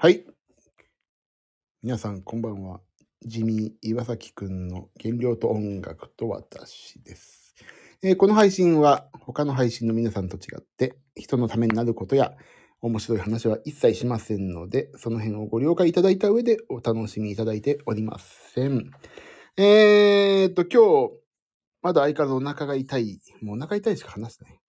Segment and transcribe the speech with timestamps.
[0.00, 0.24] はい。
[1.82, 2.80] 皆さん、こんばんは。
[3.26, 7.56] 地味岩崎くんの原料と音楽と私です。
[8.04, 12.36] えーこの配信は他の配信の皆さんと違って人のためになることや
[12.80, 18.92] 面白い話は一切しませんので、その辺をご了解いただいた上でお楽しみいただいておりません。
[19.56, 21.12] えーっと、今日、
[21.82, 23.20] まだ相変わらずお腹が痛い。
[23.42, 24.60] もうお腹痛いしか話してない。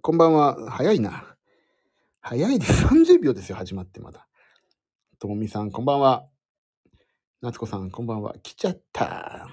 [0.00, 0.70] こんばんは。
[0.70, 1.37] 早いな。
[2.20, 2.86] 早いです。
[2.86, 4.26] 30秒ですよ、始まってまだ。
[5.18, 6.28] ともみさん、こんばんは。
[7.40, 8.34] なつこさん、こんばんは。
[8.42, 9.48] 来ちゃった。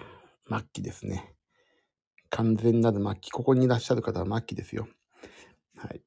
[0.48, 1.36] 末期ですね。
[2.30, 3.32] 完全なる末期。
[3.32, 4.88] ここにいらっしゃる方は末期ですよ。
[5.78, 6.02] はい。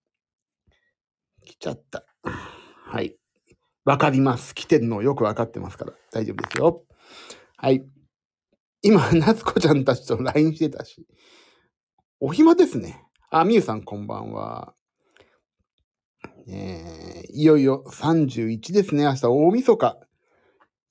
[1.44, 2.04] 来ちゃった。
[2.22, 3.16] はい。
[3.84, 4.54] わかります。
[4.54, 5.92] 来てるのよくわかってますから。
[6.12, 6.84] 大丈夫ですよ。
[7.56, 7.86] はい。
[8.82, 11.06] 今、なつこちゃんたちと LINE してたし。
[12.20, 13.04] お暇ですね。
[13.30, 14.74] あ、みゆさん、こんばんは。
[16.50, 16.98] えー
[17.30, 19.04] いよいよ31ですね。
[19.04, 19.98] 明日大晦日。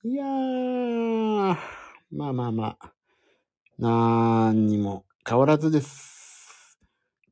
[0.04, 1.56] いやー、
[2.12, 2.92] まあまあまあ。
[3.76, 6.78] なんにも変わらずです。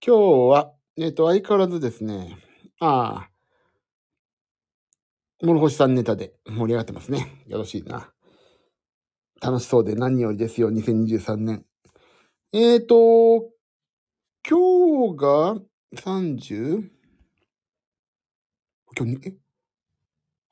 [0.05, 2.37] 今日は、えっ、と、相変わらずですね。
[2.81, 3.31] ああ、
[5.41, 7.45] 諸星さんネタで盛り上がってますね。
[7.47, 8.13] よろしいな。
[9.41, 11.65] 楽しそうで何よりですよ、2023年。
[12.53, 13.51] えっ、と、
[14.49, 15.57] 今日が
[15.95, 16.96] 30?
[18.99, 19.35] 今日、え？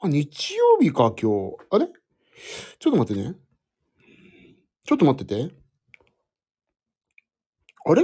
[0.00, 1.56] あ、日曜日か、今日。
[1.70, 1.86] あれ？
[2.78, 3.34] ちょっと待ってね。
[4.84, 5.54] ちょっと待ってて。
[7.86, 8.02] あれ？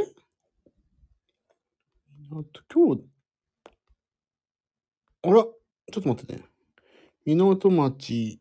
[2.33, 3.03] あと今日、
[5.25, 5.53] あら、ちょ
[5.99, 6.45] っと待ってね。
[7.27, 8.41] 港町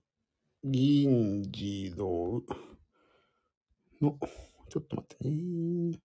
[0.64, 2.44] 銀次郎
[4.02, 4.18] の、
[4.70, 6.00] ちょっと待ってね。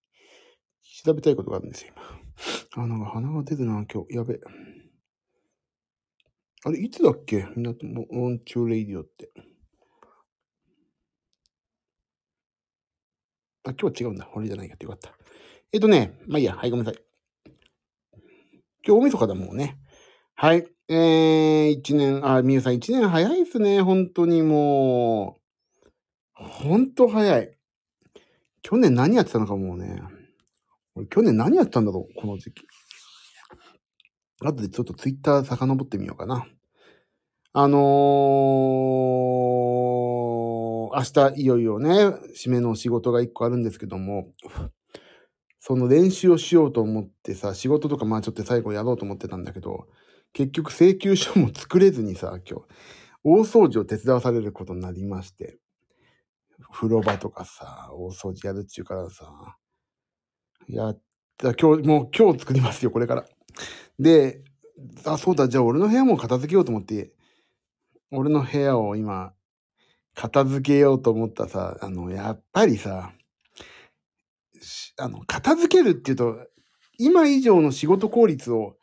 [1.04, 1.92] 調べたいことがあるんですよ、
[2.74, 2.82] 今。
[2.82, 4.16] あ、なんか鼻が出るな、今日。
[4.16, 4.40] やべ。
[6.66, 7.46] あれ、いつだっけ？
[7.56, 9.30] 港も、オンチューレイディオって。
[13.66, 14.30] あ、今日は違うんだ。
[14.34, 15.12] 俺じゃないかってよかった。
[15.72, 16.54] えっとね、まあいいや。
[16.56, 17.02] はい、ごめんなさい。
[18.86, 19.78] 今日大晦日だもんね。
[20.34, 20.66] はい。
[20.88, 23.82] えー、一年、あ、みゆさん一年早いっすね。
[23.82, 25.38] 本当にも
[26.38, 26.42] う。
[26.42, 27.58] 本当早い。
[28.62, 30.02] 去年何やってたのかもうね。
[30.94, 32.66] 俺去年何やってたんだろうこの時期。
[34.40, 36.46] 後でちょっとツイッター遡ってみようかな。
[37.56, 42.06] あのー、明日いよいよね、
[42.36, 44.32] 締めの仕事が一個あるんですけども、
[45.60, 49.86] その練習をしようと思ってさ、仕事とかまあちょっと最後やろうと思ってたんだけど、
[50.32, 52.66] 結局請求書も作れずにさ、今日、
[53.22, 55.60] 大掃除を手伝わされることになりまして、
[56.72, 59.56] 風呂場とかさ、大掃除やるっちゅうからさ、
[60.68, 61.00] やっ
[61.38, 63.24] た、今日、もう今日作りますよ、これから。
[64.00, 64.42] で、
[65.04, 67.13] あ、そうだ、じゃあ俺の部屋も片付けようと思って、
[68.10, 69.32] 俺の部屋を今、
[70.14, 73.12] 片付けようと思ったさ、あの、やっぱりさ、
[74.98, 76.36] あの、片付けるっていうと、
[76.98, 78.76] 今以上の仕事効率を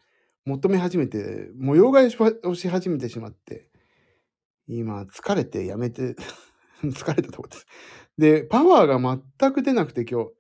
[0.46, 3.70] 求め始めて、模様替えをし始めてしまって、
[4.68, 6.16] 今、疲れてやめて、
[6.84, 7.66] 疲れたとこです。
[8.18, 10.32] で、パワーが全く出なくて今日、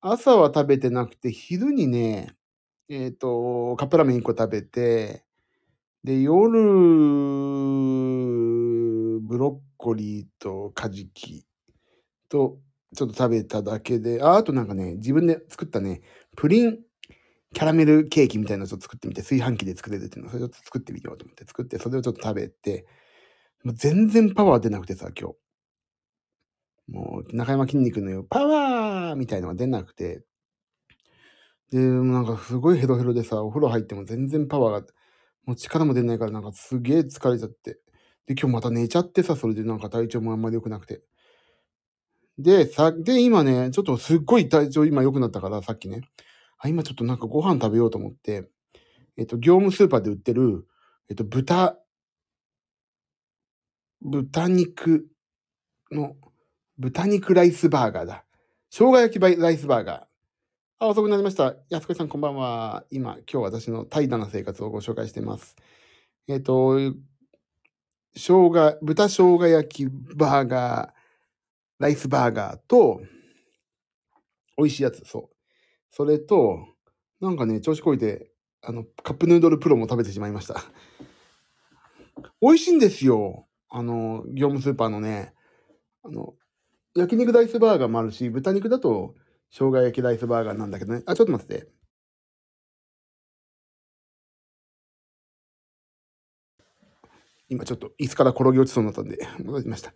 [0.00, 2.36] 朝は食べてなくて、昼にね、
[2.88, 5.24] えっ、と、カップラーメン1個食べて、
[6.04, 6.60] で、夜、
[9.20, 11.44] ブロッコリーとカジキ
[12.28, 12.58] と、
[12.96, 16.00] ちょっと食べただけで、あ、あとなんかね、自分で作ったね、
[16.36, 16.78] プリン
[17.54, 22.86] キャラメルケーキみたいなのをちょっと作ってみて、炊飯器で作れるっていうのを、それちょっと作ってみようと思って作って、それをちょっと食べて、
[23.64, 25.36] もう全然パワー出なくてさ、今日。
[26.88, 30.22] もう、中山筋肉のよ、パワーみたいのが出なくて、
[31.70, 34.86] で、なんかすごいヘロヘロでさ、お風呂入っても全然パワーが、
[35.44, 37.78] もう力も出ないからなんかすげえ疲れちゃって。
[38.26, 41.02] で、今日また寝ちゃってさ、それでなんか体調もあんまり良くなくて。
[42.38, 46.02] で、さ、で、今ね、ちょっとすっごい体調今良くなったから、さっきね。
[46.58, 48.48] あ、今ちょっとなんかご飯食べようと思って、
[49.16, 50.66] えっと、業務スーパーで売ってる、
[51.08, 51.78] えっと、豚、
[54.02, 55.08] 豚肉
[55.90, 56.16] の、
[56.78, 58.24] 豚肉ライスバーガーだ。
[58.70, 60.07] 生姜焼きライスバーガー。
[60.80, 61.56] あ、遅くなりました。
[61.70, 62.84] 安子さんこんばんは。
[62.92, 65.56] 今、今日私の怠惰な生活をご紹介しています。
[66.28, 66.94] えっ、と、生
[68.14, 73.00] 姜、豚生姜焼きバーガー、ライスバーガーと、
[74.56, 75.36] 美味しいやつ、そう。
[75.90, 76.68] それと、
[77.20, 78.30] なんかね、調子こいて、
[78.62, 80.62] あの、カップヌードルプロも食べてしまいました。
[82.40, 83.48] 美味しいんですよ。
[83.68, 85.34] あの、業務スーパーのね、
[86.04, 86.34] あの、
[86.94, 89.16] 焼肉ライスバーガーもあるし、豚肉だと、
[89.50, 91.02] 生姜焼きライスバーガーなんだけどね。
[91.06, 91.68] あ、ちょっと待ってて。
[97.48, 99.92] 今ちょっと椅子から転げ落ちそうになったんで、 戻りました。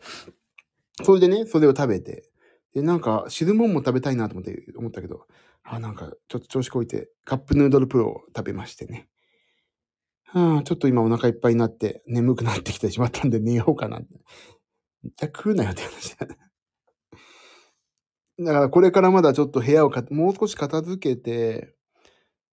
[1.03, 2.29] それでね、それを食べて、
[2.75, 5.27] で、なんか、汁物も食べたいなと思って、思ったけど、
[5.63, 9.09] あ、なんか、ちょっと調子こいて、カップヌードルプロを食べましてね。
[10.25, 14.01] はあ、ちょっと今お腹いっぱいになって、眠くなってきてしまったんで寝ようかな。
[14.01, 16.17] じゃあ食うなよって話。
[18.45, 21.75] だからこれからまだちょっと部屋をか、もう少し片付けて、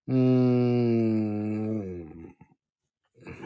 [0.07, 2.36] うーん、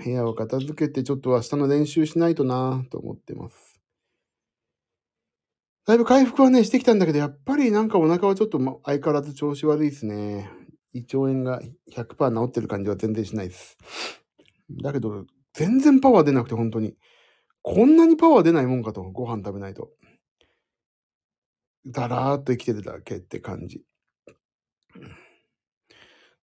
[0.03, 3.79] 部屋を片付けてちょっと明日の練習しないとなと思ってます。
[5.85, 10.49] だいぶ回復はね、してきたんだけど、やっぱりなんかお腹はちょっと相変わらず調子悪いですね。
[10.93, 11.61] 胃腸炎が
[11.91, 13.77] 100%治ってる感じは全然しないです。
[14.81, 16.95] だけど、全然パワー出なくて、本当に。
[17.61, 19.91] こんなにパワー出ないもんかと、ご飯食べないと。
[21.85, 23.83] だらーっと生きてるだけって感じ。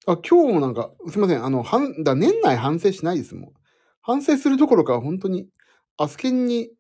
[0.07, 3.53] あ、今日もなんか、すいません、あの、はん、だ年内反省しないですもん。
[4.03, 5.49] 反省するどころか、本当に、
[5.99, 6.71] アスケンに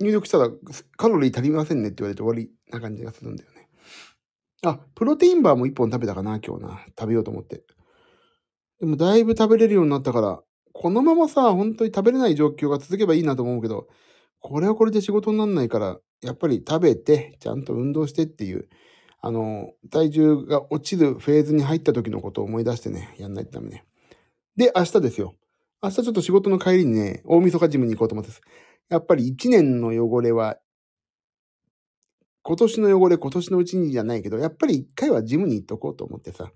[0.00, 0.48] 入力したら
[0.96, 3.68] カロリー足りませんねって言われて終わりな感じがするんだよね。
[4.62, 6.84] あ、プロテインバーも1本食べたかな、今日な。
[6.98, 7.64] 食べようと思って。
[8.80, 10.40] でもだいぶ食べれるようになったから、
[10.72, 13.88] このままさ、本当に食べれない状況が続けばいいなと思うけど、
[14.40, 18.68] これはこれで仕事にならないから、やっぱり食べて、ちゃんと運動してっていう、
[19.20, 23.84] あの、体重が落ちるフェーズに入った時のことを思い出してね、やんないとダメね。
[24.56, 25.34] で、明日ですよ。
[25.82, 28.42] 明日ちょっと仕事の帰りにね、大晦日ジムに行こうと思ってます。
[28.90, 30.58] やっぱり1年の汚れは、
[32.42, 36.50] 今年の汚れ今年のうちにじゃないけど、やっぱり1回はジムに行っとこうと思ってさ、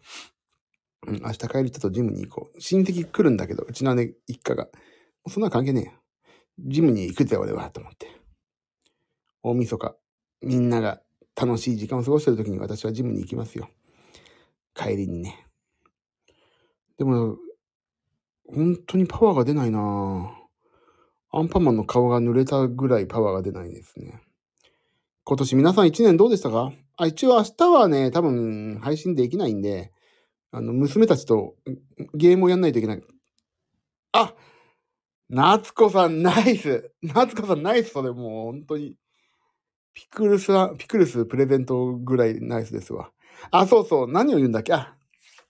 [1.06, 2.60] うん、明日帰りちょっとジムに行こう。
[2.60, 4.68] 親戚来るんだけど、うちの姉一家が。
[5.28, 5.92] そんな関係ねえよ。
[6.58, 8.23] ジムに行くぜ、俺は、と思って。
[9.46, 9.94] 大晦日、
[10.40, 11.02] みんなが
[11.36, 13.68] 楽しい時間を過ごしてる時に私はジムに行きますよ。
[14.74, 15.46] 帰りにね。
[16.96, 17.36] でも、
[18.48, 20.32] 本当にパワーが出ないな
[21.30, 24.22] アンパンマンの顔が濡れたぐらいパワーが出ないですね。
[25.24, 26.72] 今年皆さん一年どうでしたか？
[26.96, 29.92] あ、一応明日はね、多分配信できないんで、
[30.52, 31.56] あの、娘たちと
[32.14, 33.02] ゲームをやんないといけない。
[34.12, 34.34] あ
[35.28, 38.96] 夏子さんナイス夏子さんナイスそれもう本当に。
[39.94, 43.10] ピクルス、ピクルスプレゼントぐらいナイスですわ。
[43.50, 44.12] あ、そうそう。
[44.12, 44.72] 何を言うんだっけ？
[44.74, 44.96] あ、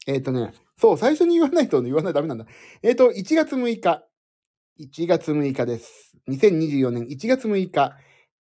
[0.07, 0.53] えっ、とね。
[0.79, 2.47] そう、最初に言わないと言わないとダメなんだ。
[2.83, 4.05] えっ、と、1月6日。
[4.81, 6.17] 1月6日です。
[6.29, 7.97] 2024年1月6日。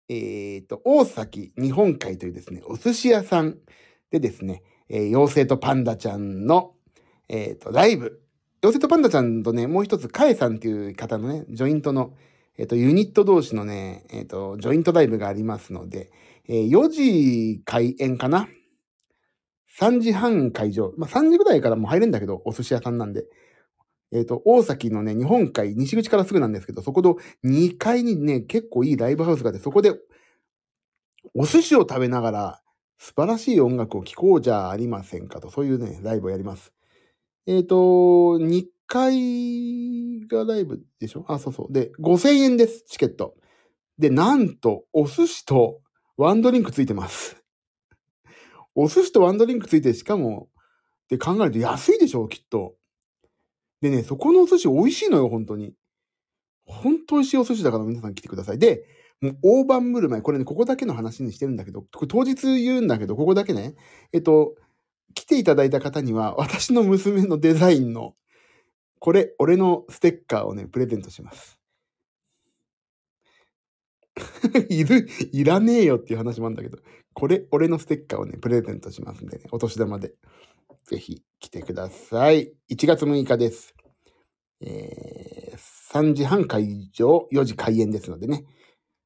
[0.09, 3.57] えっ、と、大崎日本海というですね、お寿司屋さん
[4.11, 6.73] でですね、えー妖精とパンダちゃんの、
[7.29, 8.21] えっ、と、ライブ。
[8.63, 12.13] 妖精とパンダちゃんとね、もう一つ、カエさんっていう方のね、ジョイントの、
[12.57, 16.11] えっ、と、ユニット同士のね、えっ、と、ジョイントライブがありますので、
[16.47, 18.47] えー4時開演かな
[19.79, 20.93] ?3 時半会場。
[20.97, 23.25] まあ、3時ぐらいからもう入れんだけど、お寿司屋さんなんで。
[24.13, 29.93] えっ、と、大崎のね、日本海、西口からすぐなんですけど、そこの2階にね、結構いいライブハウスがあって、そこで、
[31.33, 32.61] お寿司を食べながら、
[32.97, 36.71] 素晴らしい音楽を聴こうじゃありませんかと、そういうね、ライブをやります。
[37.47, 37.75] えっ、と、
[38.39, 41.25] 2階がライブでしょ？
[41.27, 41.73] あ、そうそう。
[41.73, 43.35] で、5000円です、チケット。
[43.97, 45.81] で、なんと、お寿司と
[46.17, 47.37] ワンドリンクついてます。
[48.75, 50.49] お寿司とワンドリンクついて、しかも、
[51.05, 52.75] って考えると安いでしょ、きっと。
[53.81, 55.73] でね、そこのお寿司美味しいのよ、本当に。
[56.65, 58.59] 本当美味しいお寿司だから皆さん来てください。
[58.59, 58.85] で、
[59.21, 63.75] もう大盤振る舞い、これね、ここだけの話にしてるんだけど、これ当日言うんだけど、ここだけね、
[64.13, 64.55] えっと、
[65.13, 68.15] 来ていただいた方には、私の娘のデザインの、
[69.05, 71.59] これ、俺のステッカーをね、プレゼントします。
[74.67, 76.79] いる、いらねえよっていう話もあるんだけど、
[77.13, 80.15] これ、俺のステッカーをね、プレゼントしますんでね、お年玉で。
[80.85, 82.51] ぜひ来てください。
[82.71, 83.75] 1月6日です。
[84.61, 88.43] えー、3時半会場、4時開演ですのでね。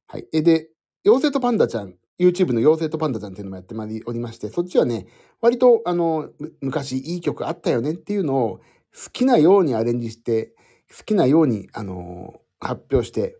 [0.06, 0.26] はい。
[0.32, 0.70] え、で、
[1.04, 5.08] 妖精とパンダちゃん、YouTube の妖精とパンダちゃんっていうのもやってまいりおりまして、そっちはね、
[5.42, 6.30] 割と、あの、
[6.62, 8.60] 昔いい曲あったよねっていうのを
[8.94, 10.54] 好きなようにアレンジして、
[10.96, 13.36] 好きなように、あの、発表して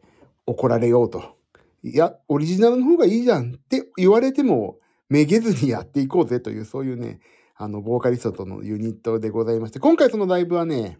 [0.46, 1.36] 怒られようと。
[1.82, 4.78] いや、オリジナルの方がいいじゃんって言われても、
[5.08, 7.20] めげずにやっていこうぜという、そういうね、
[7.56, 10.98] あの、ボーカリストとのユニットでございまして、今回そのライブはね、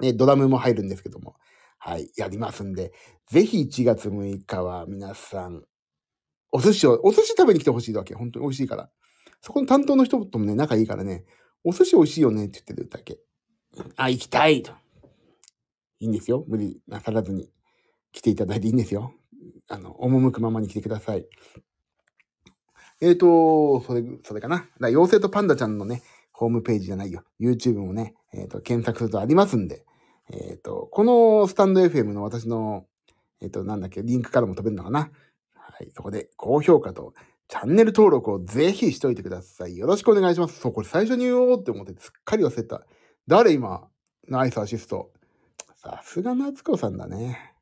[0.00, 1.36] ね、ドラムも入るんですけども、
[1.78, 2.92] はい、やりますんで、
[3.28, 5.62] ぜひ1月6日は皆さん、
[6.52, 8.14] お寿司を、お寿司食べに来てほしいわけ。
[8.14, 8.90] 本当に美味しいから。
[9.40, 11.24] そこの担当の人ともね、仲いいからね、
[11.64, 13.18] お寿司美味しいよねって言ってるだけ。
[13.96, 14.72] あ、行きたいと。
[16.00, 16.44] いいんですよ。
[16.46, 17.50] 無理なさらずに
[18.12, 19.12] 来ていただいていいんですよ。
[19.68, 21.26] あの、赴くままに来てください。
[23.00, 24.56] えーと、それ、それかな。
[24.56, 26.02] だか妖精とパンダちゃんのね、
[26.32, 27.22] ホームページじゃないよ。
[27.40, 29.84] YouTube もね、えっ、と、検索するとありますんで、
[30.30, 32.86] えっ、と、このスタンド FM の私の
[33.40, 35.10] えっ、と、なんだっけ、リンクからも飛べるのかな。
[35.54, 35.90] はい。
[35.94, 37.12] そこで、高評価と、
[37.48, 39.76] チャンネル登録をぜひしといてください。
[39.76, 40.58] よろしくお願いします。
[40.58, 42.86] そう、これ最初に言おうって思ってすっかり忘れた。
[43.28, 43.88] 誰今
[44.28, 45.10] ナイスアシスト。
[45.74, 47.54] さすが夏子さんだね。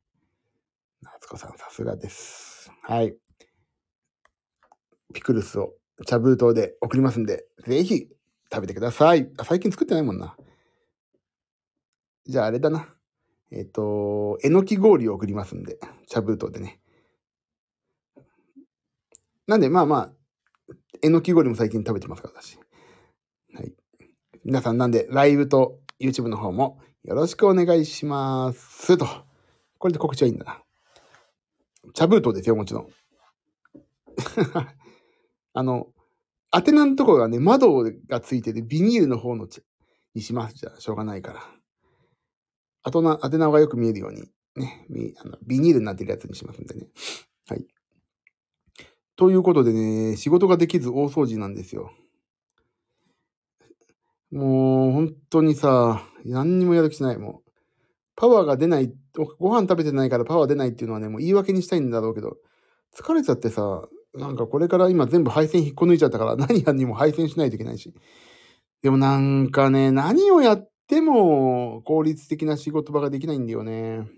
[1.01, 2.71] 夏子さんさすがです。
[2.83, 3.17] はい。
[5.15, 5.73] ピクルスを
[6.07, 8.09] 茶封筒で送りますんで、ぜひ
[8.53, 9.31] 食べてください。
[9.39, 10.37] あ最近作ってないもんな。
[12.27, 12.95] じゃああれだな。
[13.51, 15.79] えっ、と、えのき氷を送りますんで、
[16.09, 16.79] 茶封筒でね。
[19.47, 22.59] なんで、まあまあ、えのき氷も最近食べてますから、私。
[23.55, 23.75] はい。
[24.45, 28.99] 皆さん、なんで、ライブと YouTube の方もよろしくお願いします。
[28.99, 29.07] と。
[29.79, 30.63] これで告知はいいんだな。
[31.95, 32.89] 茶封筒ですよ、もちろん。
[35.55, 35.89] あの、
[36.55, 39.49] 宛名のところがね、窓がついてて、ビニールの方の
[40.15, 40.57] にします。
[40.57, 41.41] じゃあ、しょうがないから。
[42.83, 46.87] あとな、宛名がよく見えるように、ね、あのビニールになってるやつにしますんでね。
[47.49, 47.67] はい。
[49.17, 51.93] ということでね、仕事ができず大掃除なんですよ。
[54.35, 57.19] もう、本当にさ、何にもやる気しない。
[57.19, 57.51] もう、
[58.17, 58.93] パワーが出ない、
[59.39, 62.37] ご飯食べてないからパワー出ないっていうのはね、もう言い訳にしたいんだろうけど、
[62.97, 67.95] 疲れちゃってさ、なんかこれから今全部配線引っこ抜いちゃったから 何やにも配線しないといけないし。
[68.83, 74.09] でもなんかね、何をやっても効率的な仕事場ができないんだよね。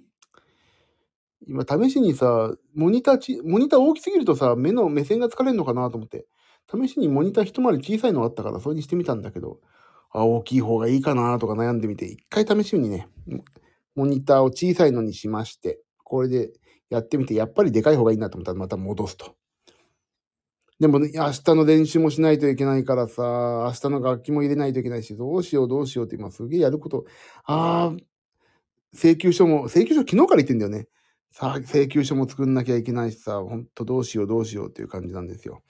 [1.47, 6.27] 今試しにさ、モニターち、モニター大きすぎるとさ、目の目線が疲れるのかなと思って、
[6.71, 9.61] 試しにモニター一回り小さいのがあったからそれにしてみたんだけど、
[10.11, 13.09] あ、大きい方がいいかなとか悩んでみて、一回試しにね、
[13.95, 16.53] モニターを小さいのにしまして、これで
[16.91, 19.35] やってみて、やっぱりでかい方がいいなと思ったらまた戻すと。
[20.79, 27.07] でもね、明日の練習もしないといけないからさ、明日の楽器も入れないといけないし、どうしようどうしようって今すげえやること、
[27.45, 27.99] あー、
[28.93, 30.87] 請求書も、請求書昨日から言ってんだよね。
[31.31, 35.63] さあ、請求書も作んなきゃいけないしさ、ほんとどうしようどうしようっていう感じなんですよ。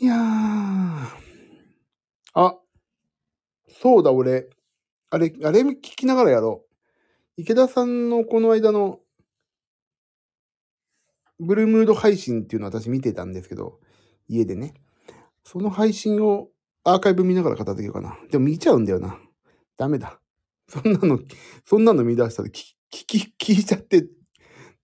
[0.00, 1.27] いやー。
[2.34, 2.56] あ、
[3.68, 4.48] そうだ、俺。
[5.10, 6.74] あれ、あれ聞きながらやろう。
[7.36, 9.00] 池田さんのこの間の、
[11.40, 13.78] ブルームード配信っていうのを私見てたんですけど、
[14.28, 14.74] 家でね。
[15.44, 16.48] その配信を
[16.84, 18.18] アーカイブ見ながら片付けようかな。
[18.30, 19.18] でも見ちゃうんだよな。
[19.76, 20.20] ダメだ。
[20.68, 21.20] そんなの、
[21.64, 24.06] そんなの見出したら聞、聞、聞いちゃって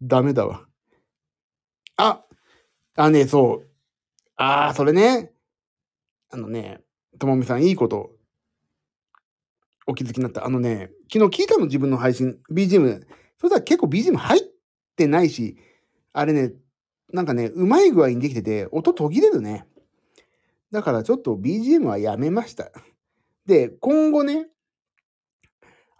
[0.01, 0.67] ダメだわ。
[1.97, 2.25] あ
[2.97, 3.69] あね、そう。
[4.37, 5.33] ああ、それね。
[6.31, 6.84] あのね、
[7.18, 8.11] ともみさん、いいこと
[9.87, 10.47] お気づきになった。
[10.47, 13.02] あのね、昨日聞いたの自分の配信、BGM。
[13.38, 14.42] そしたら結構 BGM 入っ
[14.97, 15.56] てないし、
[16.12, 16.52] あれね、
[17.12, 19.66] なんかね、うまい具合にできてて、音途切れるね。
[20.71, 22.71] だからちょっと BGM はやめました。
[23.47, 24.49] で、今後ね、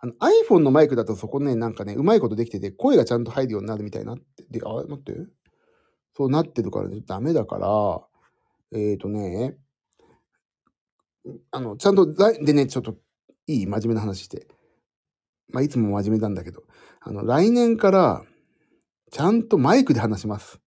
[0.01, 4.45] あの iPhone のマイクだとそこね、なんかね、うまいことできてて、声がちゃんと入るようになるみたいなって。
[4.51, 5.15] で、あ、待って。
[6.17, 9.57] そうなってるからね、ダメだから、えっ、ー、とね、
[11.51, 12.97] あの、ちゃんと、でね、ちょっと、
[13.47, 13.67] いい？
[13.67, 14.47] 真面目な話して。
[15.51, 16.63] まあ、いつも真面目なんだけど、
[17.01, 18.25] あの、来年から、
[19.11, 20.59] ちゃんとマイクで話します。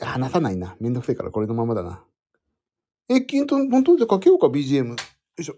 [0.00, 0.76] 話さないな。
[0.80, 2.04] めんどくせえからこれのままだな。
[3.08, 4.18] え、きんと、本当でか？
[4.18, 4.88] けようか、BGM。
[4.88, 4.96] よ
[5.38, 5.56] いしょ。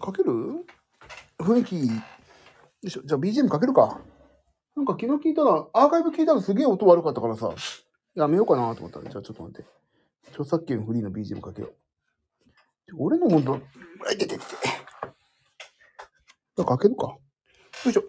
[0.00, 0.32] かける？
[1.38, 1.76] 雰囲気。
[1.86, 1.92] よ
[2.82, 3.02] いしょ。
[3.04, 4.00] じゃあ BGM かけるか。
[4.76, 7.54] なんか昨日聞いたら、アーカイブ聞いたらすげえ音悪かったからさ、
[8.14, 9.68] やめようかなと思ったら、じゃあちょっと待って。
[10.30, 11.74] 著作権フリーの BGM かけよう。
[12.96, 13.52] 俺のもんだ。
[13.52, 14.44] あいてててて。
[16.56, 17.06] じゃあかけるか。
[17.06, 17.18] よ
[17.86, 18.02] いしょ。
[18.02, 18.04] あ、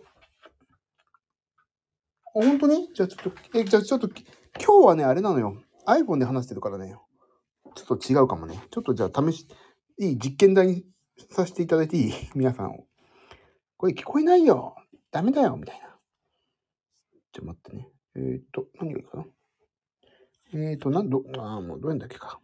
[2.34, 2.90] 本当に？
[2.94, 5.62] じゃあちょっと、え、じゃあちょっと、今日はね、あれなのよ。
[5.88, 6.96] iPhone で話してるからね。
[7.76, 8.62] ちょっと違うかもね。
[8.72, 9.48] ちょっとじゃあ試し、
[10.00, 10.86] いい実験台に
[11.32, 12.14] させていただいていい？
[12.36, 12.86] 皆さんを。
[13.78, 14.76] これ聞こえないよ。
[15.12, 15.56] ダメだよ。
[15.58, 15.88] みたいな。
[17.32, 17.90] ちょっと待ってね。
[18.16, 19.26] えー、っと、何がいいかな？
[20.54, 22.40] えー、っと、なんど、ああ、もうどうやんだっけか。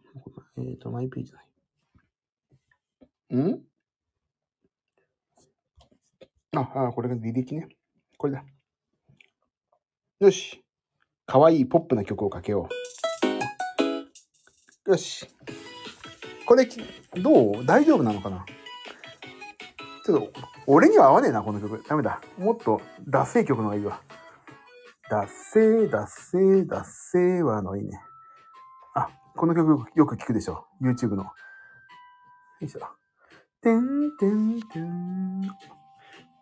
[0.58, 1.46] えー、っと、マイページない。
[3.36, 3.62] ん？
[6.54, 7.68] あ、あ、これが履歴ね。
[8.18, 8.44] これだ。
[10.20, 10.62] よし。
[11.26, 12.68] かわいいポップな曲をかけよ
[14.86, 14.90] う。
[14.90, 15.26] よし。
[16.44, 16.68] これ、
[17.14, 17.64] どう？
[17.64, 18.44] 大丈夫なのかな？
[20.04, 20.32] ちょっと、
[20.66, 21.82] 俺には合わねえな、この曲。
[21.88, 22.20] ダメだ。
[22.36, 24.02] もっと、ダセー曲の方がいいわ。
[25.08, 28.00] ダセー、ダセー、ダセーはのいいね。
[28.94, 30.66] あ、この曲よく聞くでしょ。
[30.82, 31.22] YouTube の。
[31.22, 31.32] よ
[32.60, 32.80] いしょ。
[33.62, 35.42] てんてんてん。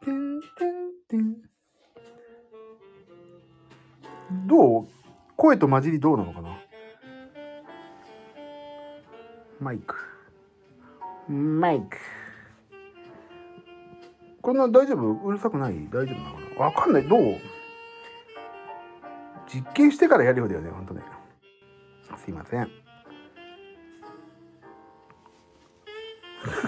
[0.00, 1.37] てんてんてん。
[4.47, 4.89] どう
[5.37, 6.59] 声と混じりどうなのかな
[9.61, 9.95] マイク。
[11.29, 11.99] マイク。
[14.41, 17.07] こんな大丈夫うるさくない大丈夫なのかなわかんない。
[17.07, 17.37] どう
[19.47, 21.03] 実験してからやるようだよね、ほんとね。
[22.17, 22.71] すいません。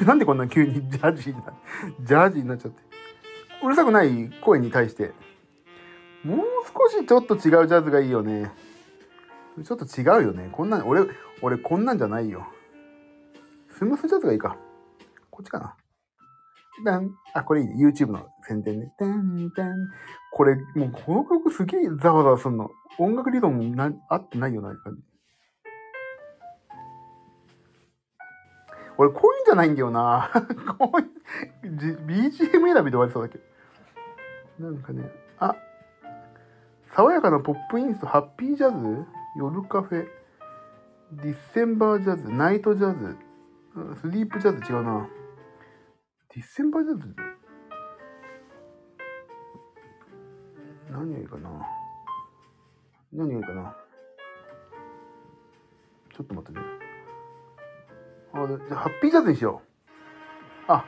[0.05, 1.53] なんでこんな急にジャージーな、
[2.01, 2.83] ジャージーになっちゃって。
[3.65, 5.13] うるさくない声に対して。
[6.25, 8.53] もう少しちょっと違うジャズがいいよね。
[9.65, 10.49] ちょっと違うよね。
[10.53, 11.07] こんなん、俺、
[11.43, 12.47] 俺こんなんじゃないよ。
[13.71, 14.57] スムースジャズがいいか。
[15.31, 15.77] こっちかな。
[16.85, 17.15] ダン。
[17.35, 17.75] あ、これいいね。
[17.87, 18.93] YouTube の宣伝ね。
[18.99, 19.75] ダン、ダン。
[20.33, 22.71] これ、もうこの曲すげえザワザワすんの。
[22.99, 25.03] 音楽理論な、合ってないよな、感じ。
[29.03, 30.31] 俺、こういうんじゃないんだよな。
[30.79, 31.11] こういう、
[32.07, 33.39] BGM 選びで終わりそうだけ
[34.61, 34.71] ど。
[34.71, 35.57] なんかね、あ、
[36.95, 39.05] 爽やかなポップインスト、ハッピージャズ？
[39.37, 40.07] 夜カフェ、
[41.13, 43.17] ディッセンバージャズ、ナイトジャズ、
[44.01, 45.09] スリープジャズ違うな。
[46.33, 47.17] ディッセンバージャズ？
[50.91, 51.51] 何がいいかな？
[53.13, 53.77] 何がいいかな？
[56.15, 56.65] ちょっと待ってね。
[58.33, 58.45] ハ
[58.89, 59.61] ッピージャズにしよ
[60.69, 60.73] う。
[60.73, 60.85] あ、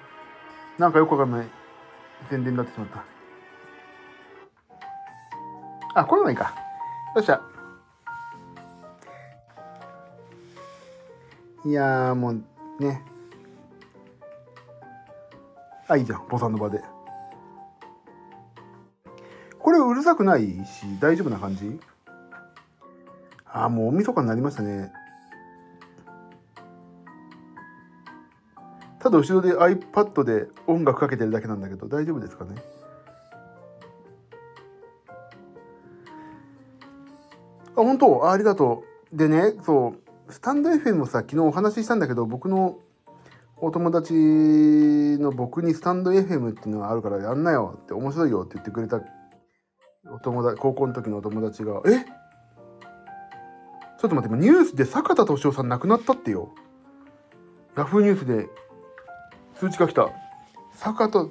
[0.78, 1.48] なんかよくわかんない
[2.30, 3.04] 宣伝になってしまった。
[6.00, 6.54] あ、これもいいか。
[7.14, 7.40] よっしゃ。
[11.66, 12.42] いやーもう
[12.78, 13.02] ね。
[15.86, 16.26] あ、いいじゃん。
[16.28, 16.82] ボサノバで。
[19.58, 21.78] これうるさくないし、大丈夫な感じ？
[23.46, 24.92] あ、もう大晦日になりましたね。
[29.04, 32.54] ただ後ろで iPad で音楽かけてるだけなんだけど大丈夫ですかね？
[37.76, 38.30] あ本当？
[38.30, 38.82] ありがと
[39.12, 39.16] う。
[39.16, 39.94] でねそ
[40.28, 42.78] うスタンド FM もさ昨日お話ししたんだけど僕の
[43.58, 49.02] お友達の僕にスタンド FM っていうのがあるからやんなよって面白いよって言ってくれた
[50.10, 51.90] お友達高校の時のお友達が「え？
[54.00, 56.54] ちょっと待ってニュースで坂田敏夫さん亡くなったってよ」
[57.76, 58.48] ヤフニュースで
[59.58, 60.10] 通知が来た。
[60.72, 61.30] 坂と、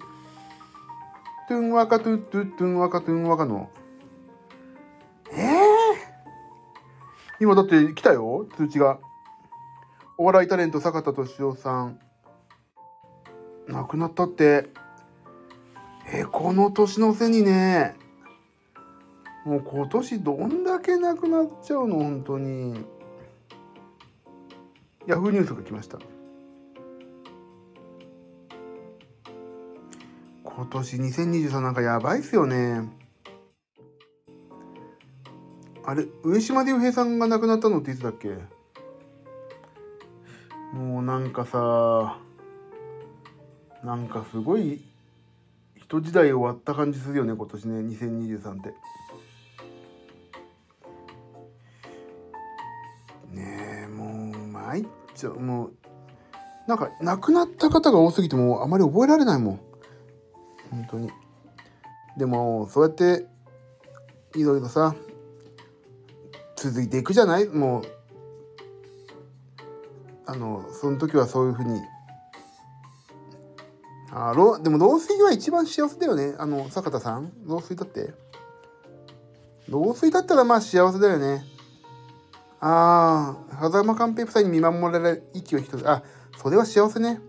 [1.49, 3.69] トゥンワカトゥトゥトゥンワカトゥンワカの。
[5.31, 5.53] ええー、
[7.41, 8.99] 今だって来たよ、通知が。
[10.17, 11.99] お笑いタレント坂田敏夫さん。
[13.67, 14.69] 亡くなったって。
[16.13, 17.95] えー、この年の瀬にね。
[19.45, 22.85] もう今年どんだけなくなっちゃうの本当に。
[25.05, 25.99] ヤフーニュースが来ました。
[30.55, 32.87] 今年2023なんかやばいっすよね。
[35.85, 38.37] あれ、上島竜兵さんが亡くなったのっていつだっけ？
[40.73, 42.19] もうなんかさ、
[43.83, 44.81] なんかすごい
[45.75, 48.69] 人時代終わった感じするよね、今年ね、2023って。
[53.31, 54.85] ねえ、もう、参っ
[55.15, 55.39] ちゃう。
[55.39, 55.73] もう、
[56.67, 59.59] なんか亡くなった方が多すぎてもあまり覚えられないもん。
[60.73, 61.09] 本当に。
[62.17, 63.27] でもそうやって
[64.35, 64.95] いろいろさ
[66.55, 67.47] 続いていくじゃない？
[67.47, 67.83] もう
[70.25, 71.79] あのその時はそういうふうに。
[74.15, 76.35] あろでも老衰は一番幸せだよね。
[76.37, 78.13] あの坂田さん老衰だって。
[79.69, 81.43] 老衰だったらまあ幸せだよね。
[82.59, 86.03] ああ狭間寛平夫妻に見守られ息を一つあ
[86.37, 87.19] それは幸せね。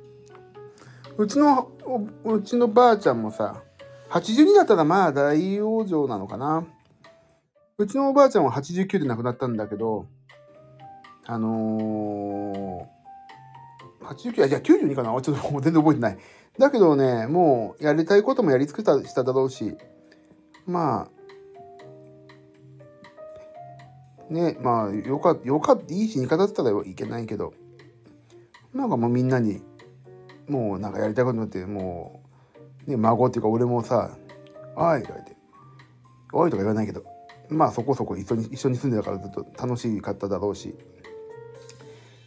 [1.16, 1.70] うちの
[2.24, 3.62] うちのばあちゃんもさ、
[4.10, 6.66] 82だったらまあ大往生なのかな。
[7.76, 10.06] うちのおばあちゃんは89で亡くなったんだけど、
[11.26, 16.18] あのー、89、じゃあ92かなちょっと全然覚えてない。
[16.58, 19.76] だけどね、もうやりたいこともやり尽くしただろうし、
[20.66, 21.14] まあ、
[24.32, 27.54] ね、まあ、よか、よかった、いい死に方だったらいけないけど、
[28.72, 29.62] なんかもうみんなに
[30.48, 32.22] もうなんかやりたいことになっても
[32.86, 34.16] う、ね、孫っていうか俺もさ
[34.76, 35.36] 「おい」とか言って
[36.32, 37.04] 「おい」とか言わないけど
[37.48, 40.74] まあそこそこ一緒に一緒に住んでたからずっと楽しかっただろうし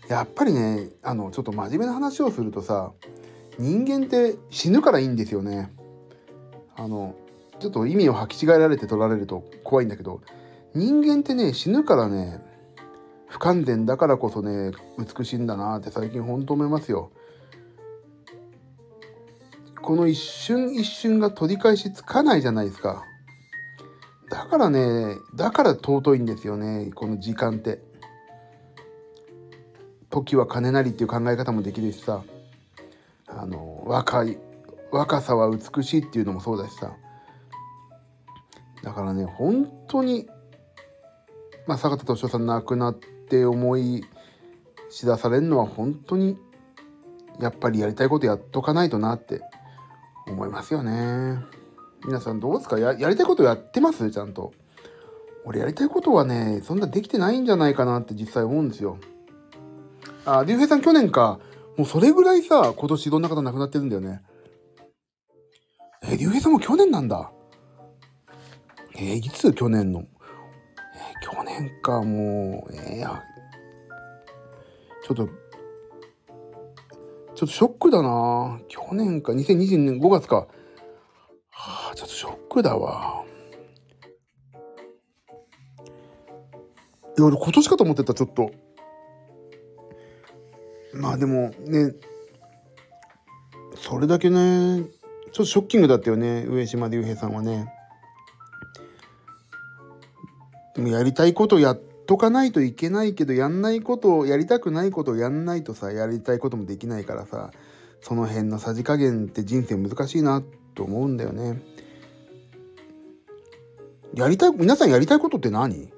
[0.07, 2.91] やっぱりねあのちょっと真面目な話をするとさ
[3.59, 5.71] 人間って死ぬからいいんですよね。
[6.75, 7.15] あの
[7.59, 10.21] ちょっと意味を履き違えられて取られると怖いんだけど
[10.75, 12.39] 人間ってね死ぬからね
[13.27, 17.11] 不完全だからこそね美しいんだなって最近ほんと思いますよ。
[19.87, 23.05] この一瞬一瞬が取り返しつかないじゃないですか。
[24.29, 27.79] だからね、だから尊いんですよね、この時間って。
[30.09, 32.21] 時は金なりっていう考え方もできるしさ、
[33.27, 34.37] あの、若い、
[34.91, 36.91] 若さは美しいっていうのもそうだしさ。
[38.83, 40.27] だからね、本当に
[41.65, 44.03] まあ、坂田敏夫さん亡くなって思い
[44.89, 46.37] 知らされるのは本当に
[47.39, 49.41] やっぱりやりたいことやっとかないとなって
[50.27, 51.39] 思いますよね。
[52.05, 52.77] 皆さんどうですか？
[52.79, 54.11] やりたいことやってます？
[54.11, 54.53] ちゃんと。
[55.45, 58.97] 俺やりたいことはね、そんなできてないんじゃないかなって実際思うんですよ。
[60.25, 61.39] あ、竜兵さん去年か。
[61.77, 64.21] もうそれぐらいさ、今年いろんな方亡くなってるんだよね。
[66.03, 67.31] え竜兵さんも去年なんだ？
[68.95, 69.53] えー、いつ？
[69.53, 70.01] 去年の。
[70.01, 73.23] えー、去年か、もう、えー、や、
[75.05, 75.29] ちょっと、
[77.37, 80.47] ちょっとショックだな去年か、2022年5月か。
[81.51, 83.23] はあ、ちょっとショックだわ。
[87.15, 88.49] いや、俺今年かと思ってた、ちょっと。
[90.95, 91.93] まあでもね、
[93.75, 97.71] それだけね、ちょっとショッキングだったよね、上島竜兵さんはね。
[100.73, 107.51] でもやりたいことやってとかないといけないけど、やんないことを、やりたくないことをやんないとさ、やりたいこともできないからさ、
[108.01, 110.41] その辺のさじ加減って人生難しいな
[110.73, 111.61] と思うんだよね。
[114.15, 115.91] やりたい、皆さんやりたいことって何？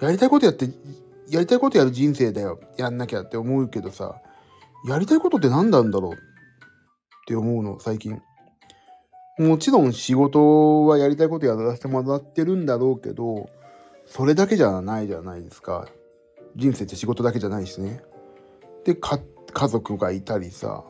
[0.00, 0.68] やりたいことやって、
[1.30, 2.60] やりたいことやる人生だよ。
[2.76, 4.20] やんなきゃって思うけどさ、
[4.86, 6.16] やりたいことって何なんだろうっ
[7.26, 8.20] て思うの、最近。
[9.38, 13.48] もちろん仕事はやりたいことやらせてもらってるんだろうけど、
[14.06, 15.88] それだけじゃないじゃないですか。
[16.54, 18.00] 人生って仕事だけじゃないしね。
[18.84, 19.20] で、か、
[19.52, 20.84] 家族がいたりさ。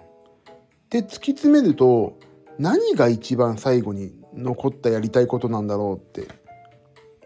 [0.91, 2.19] で、突き詰めると、
[2.59, 6.29] 何が一番最後に残ったやりたいことなんだろうって、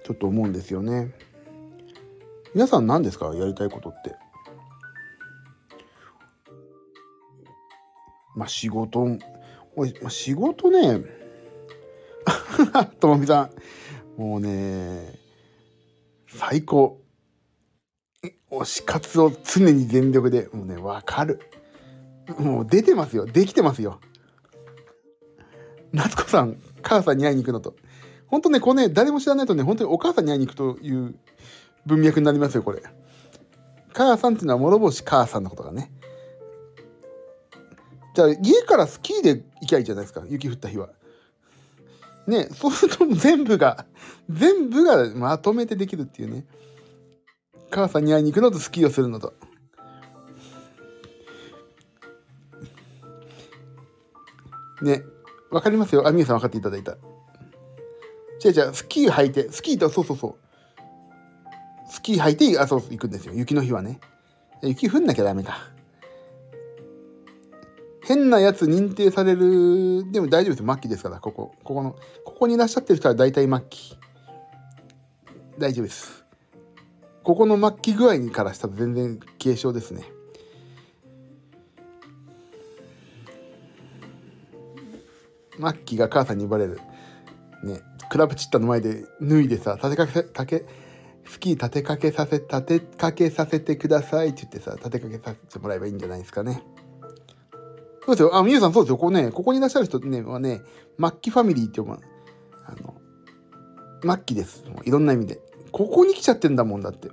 [0.05, 1.13] ちょっと思うんですよね。
[2.55, 3.35] 皆さん何ですか？
[3.35, 4.17] やりたいことって。
[8.35, 9.07] まあ仕事、
[9.77, 11.05] おい、まあ、仕事ね、
[12.99, 13.51] ともみさ
[14.17, 15.20] ん、もうね、
[16.31, 17.01] 最高。
[18.51, 21.41] 推し活を常に全力で、もうね、わかる。
[22.39, 23.27] もう出てますよ。
[23.27, 24.01] できてますよ。
[25.93, 27.75] 夏子さん、母さんに会いに行くのと。
[28.27, 31.15] 本当ね、こうね、誰も知らないとね、本当にお母さんに会いに行くという
[31.87, 32.83] 文脈になりますよ、これ。
[33.93, 35.91] 母さんっていうのは諸星母さんのことがね。
[38.15, 40.91] じゃあ、家からスキーで行きゃいいじゃないですか、雪降った日は。
[42.27, 43.87] ね、そうすると全部が、
[44.29, 46.45] 全部がまとめてできるっていうね。
[47.71, 49.35] 母さんに会いに行くのとスキーをするのと。
[54.83, 55.03] ね、
[55.51, 56.07] わかりますよ。
[56.07, 56.93] あ、みゆさん分かっていただいた。
[58.45, 60.35] 違う違う、スキー履いて、スキーと、そうそうそう。
[61.91, 63.35] スキー履いて、あ、そう、行くんですよ。
[63.35, 64.01] 雪の日はね。
[64.63, 65.71] 雪降んなきゃダメか。
[68.11, 70.65] 変なやつ認定される、でも大丈夫です。
[70.65, 71.55] 末期ですから、ここ。
[71.63, 71.95] ここの、
[72.25, 73.97] ここにいらっしゃってる人は大体末期。
[75.61, 76.25] 大丈夫です。
[77.23, 80.03] ここの末期具合にからしたら全然軽症ですね。
[85.61, 86.81] 末期が母さんに呼ばれる。
[87.63, 90.67] ね、クラブチッタの前で脱いでさ、立てかけ、たけ、
[91.27, 96.65] スキー立てかけさせ、立てかけさせてくださいって言ってさ、立てかけさせてもらえばいいんじゃないですかね。
[98.07, 98.37] そうですよ。
[98.37, 98.97] あ、みゆさんそうですよ。
[98.97, 100.63] ここね、ここにいらっしゃる人ね、はね、
[100.99, 101.93] 末期ファミリーって呼ぶ。
[101.93, 101.97] あ
[102.83, 102.95] の、
[104.03, 104.65] 末期です。
[104.85, 105.41] いろんな意味で。
[105.73, 107.11] ここに来ちゃってんだもんだって。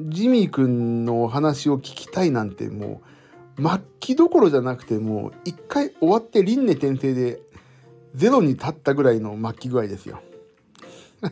[0.00, 3.02] ジミー君のお話を聞きたいなんても
[3.58, 7.40] う、末期どころじゃなくてもう、一回終わって輪廻転生で
[8.14, 10.20] ゼロに立ったぐらいの末期具合ですよ。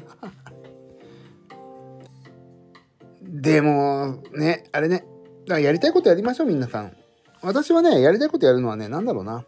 [3.22, 6.92] でも、ね、あれね、だからやりたいことやりましょう、皆さん。
[7.42, 9.44] 私はね、やりたいことやるのはね、なんだろうな。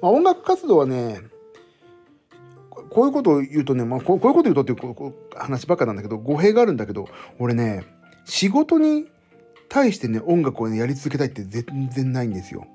[0.00, 1.20] まあ、音楽活動はね、
[2.90, 7.84] こういうことを言うとね、まあ、こういうこと言うとっていう話ばっかなんだけど、語弊があるんだけど、俺ね、
[8.24, 9.06] 仕事に
[9.68, 12.66] 対してね、音楽をね、やり続けたいって全然ないんですよ。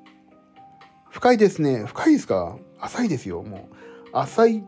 [1.10, 1.86] 深いですね。
[1.86, 2.58] 深いですか？
[2.80, 3.76] 浅いですよ、もう。
[4.12, 4.64] 浅い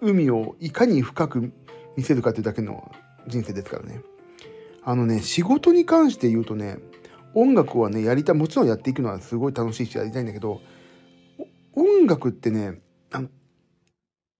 [0.00, 1.52] 海をいかに深く
[1.96, 2.90] 見せるかっていうだけの
[3.26, 4.02] 人生ですからね。
[4.84, 6.78] あのね、仕事に関して言うとね、
[7.36, 10.62] 音楽はね、やりたい、もちろんやっていくのはすごい楽しいしやりたいんだけど、
[11.74, 12.80] 音楽ってね、
[13.12, 13.28] あの、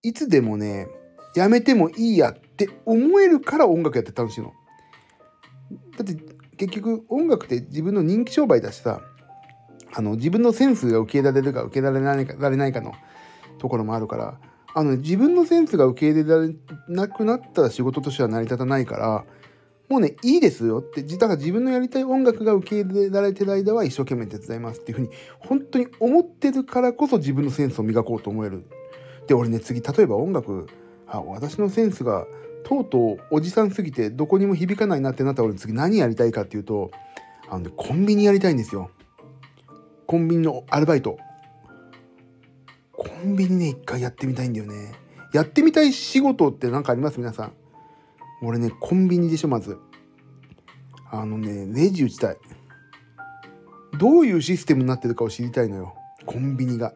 [0.02, 0.88] いつでもね、
[1.34, 4.54] やめてもいいやって思えるから音楽やって楽しいの。
[5.98, 6.16] だって
[6.56, 9.02] 結局音楽って自分の人気商売だしさ、
[9.92, 12.94] あの自分のセンスが受け入れられるか受け入れられないかられないかの
[13.58, 14.40] ところもあるから、
[14.74, 16.54] あの、ね、自分のセンスが受け入れられ
[16.88, 19.24] なくなったら仕事としては成り立たないから、
[19.88, 28.64] もうね、いいですよって、だから自分のやりたい音楽が受け入れられてる間は一生懸命手伝いますっていうふうに、本当に思ってるからこそ自分のセンスを磨こうと思える。
[29.26, 30.66] で、俺ね、次、例えば音楽、
[31.06, 32.26] あ、私のセンスが
[32.64, 36.90] とうとうおじさんすぎてどこにも響かないなってなったら俺次何やりたいかっていうと
[37.48, 38.90] あの、ね、コンビニやりたいんですよ
[40.04, 41.16] コンビニのアルバイト。
[42.92, 44.94] コンビニね一回やってみたいんだよね。
[45.32, 47.18] やってみたい仕事って何かあります？
[47.20, 47.52] 皆さん。
[48.42, 49.78] 俺ねコンビニでしょまず。
[51.10, 52.36] あのねレジ打ちたい。
[53.98, 55.94] どういうシステムになってるかを知りたいのよ。
[56.26, 56.94] コンビニが。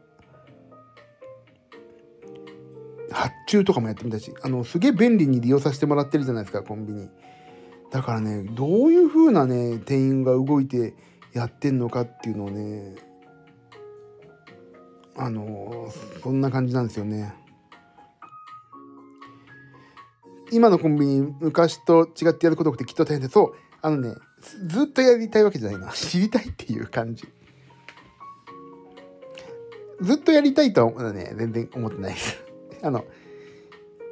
[3.13, 4.33] 発注とかもやってみたし。
[4.43, 7.09] あのすげえ便利に利用させてもらってるじゃないですかコンビニ。
[7.91, 10.95] だからねどういう風なね店員が動いて
[11.33, 12.95] やってんのかっていうのをね
[15.17, 15.91] あの
[16.23, 17.35] そんな感じなんですよね。
[20.53, 24.15] 今のコンビニ昔と違ってやることってきっと大変でそうあのね
[24.67, 27.29] ずっとやりたいわけじゃないな 知りたいっていう感じ
[30.01, 32.51] ずっとやりたいとはね全然思ってないです
[32.83, 33.05] あの、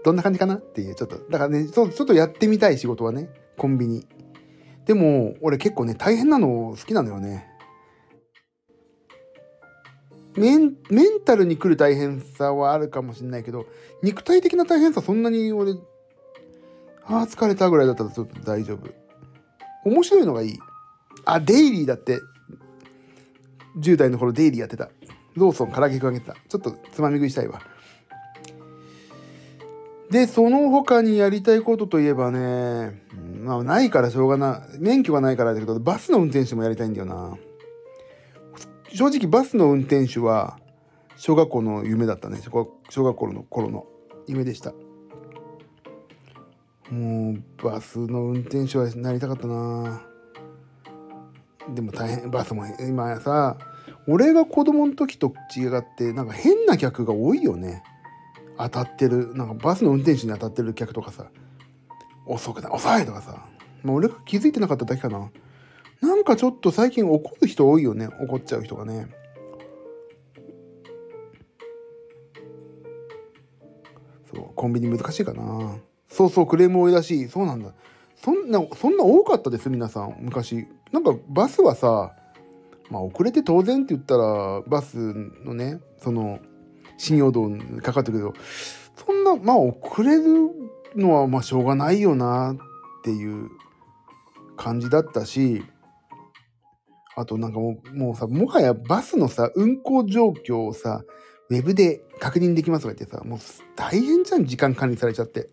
[0.05, 4.07] どんな感じかなっていう、ちょっと、だからね、ちょっとやってみたい仕事はね、コンビニ。
[4.85, 7.47] でも、俺結構ね、大変なの好きなのよね。
[10.37, 13.67] メンメンタルに来る大変さはあるかもしれないけど、
[14.03, 15.75] 肉体的な大変さそんなに俺、
[17.09, 18.89] ああ、疲れたぐらいだったらちょっと大丈夫。
[19.85, 20.59] 面白いのがいい。
[21.25, 22.21] あ、デイリーだって。
[23.79, 24.91] 10代の頃デイリーやってた。
[25.35, 26.35] ローソン唐揚げ食あげてた。
[26.35, 27.63] ちょっとつまみ食いしたいわ。
[30.11, 33.03] で、その他にやりたいことといえばね、
[33.43, 37.37] まあないからしょうがない、免許がないからだけど、バスの運転手もやりたいんだよな。
[38.93, 40.59] 正直バスの運転手は
[41.17, 42.41] 小学校の夢だったね。
[42.43, 43.87] 小学校の頃の
[44.27, 44.73] 夢でした。
[46.91, 50.03] もうバスの運転手はなりたかったな。
[51.75, 53.59] でも大変、バスも今さ、
[54.07, 57.83] 俺が子供の時と違ってなんか変な客が多いよね。
[58.57, 61.31] 当たってる、なんかバスの運転手に当たってる客とかさ、
[62.27, 63.47] 遅くない、遅いとかさ、
[63.83, 65.31] まあ、俺が気づいてなかっただけかな。
[66.01, 68.09] なんかちょっと最近怒る人多いよね。
[68.21, 69.09] 怒っちゃう人がね。
[74.33, 75.77] そう、コンビニ難しいかな。
[76.09, 77.29] そうそう、クレーム多いらしい。
[77.29, 77.73] そうなんだ。
[78.17, 80.67] そんな、そんな多かったです、皆さん、昔。
[80.93, 82.13] なんかバスはさ、
[82.91, 84.97] まあ遅れて当然って言ったら、バス
[85.45, 86.41] のね、その、
[86.97, 87.49] 信用度
[87.83, 88.45] かかってくるけど、
[88.97, 90.51] そんな、まあ遅れる
[90.97, 92.57] のはまあしょうがないよなっ
[93.05, 93.51] ていう
[94.57, 95.63] 感じだったし、
[97.15, 101.05] あとなんかもうもうさ、もはやバスのさ、運行状況をさ、
[101.51, 103.39] ウェブで確認できますとか言ってさ、もう
[103.77, 105.49] 大変じゃん、時間管理されちゃって。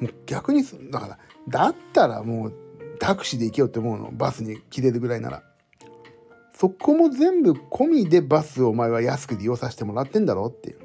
[0.00, 2.52] もう逆に、だから、だったらもう
[2.98, 4.10] タクシーで行けよって思うの。
[4.12, 5.42] バスに切れるぐらいなら。
[6.52, 10.78] そこも全部込みでバスをお前は安く利用させてもらってんだろっていう。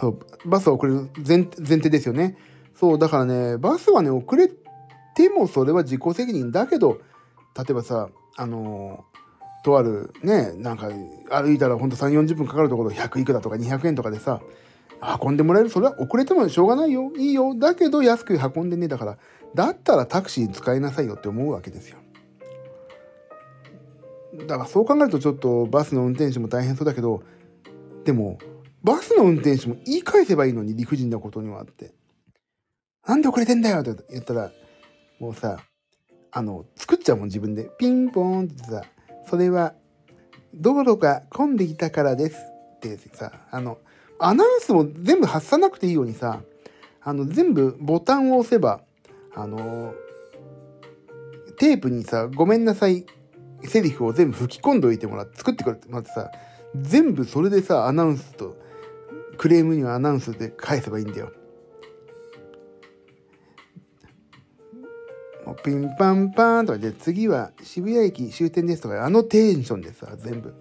[0.00, 2.36] そうバスは遅れる前前提ですよね。
[2.74, 7.00] そうだからねバスはね遅れてもそれは自己責任だけど
[7.56, 9.04] 例えばさあの
[9.64, 10.88] とあるねなんか
[11.30, 14.40] 歩いたらほんと3 4 0分かかるところ100いくらとか200円とかでさ
[15.22, 17.12] 運んでもらえるそれは遅れてもしょうがないよ。
[17.16, 17.54] いいよ。
[17.54, 19.18] だけど安く運んでねだから。
[19.54, 21.98] だったらタクシー使いなさいよって思うわけですよ。
[24.46, 27.22] だからそう考えるとちょっとバスの運転手も大変そうだけど
[28.04, 28.38] でも
[28.84, 31.92] バスの運転手も言い返せばいいのに理不尽なことにはあって。
[33.06, 34.52] なんで遅れてんだよって言ったら
[35.18, 35.58] もうさ
[36.30, 37.70] あの作っちゃうもん自分で。
[37.78, 38.82] ピンポーンってさ
[39.28, 39.74] それは
[40.54, 42.36] 道路が混んでいたからです。
[42.76, 43.78] ってさあの
[44.18, 46.40] アナウンスも全部発さなくていいようにさ
[47.00, 48.80] あの全部ボタンを押せば
[49.34, 49.94] あの
[51.58, 53.06] テープにさ「ごめんなさい
[53.64, 56.30] セリフを全部吹き込んどいてもらって作ってくれてもらってさ
[56.76, 58.56] 全部それでさアナウンスと
[59.36, 61.32] クレームにはアナウンスで返せばいいんだよ。
[65.64, 70.54] ピンパンパンとかで次は渋谷駅終点ですとかあのテンションでさ全部。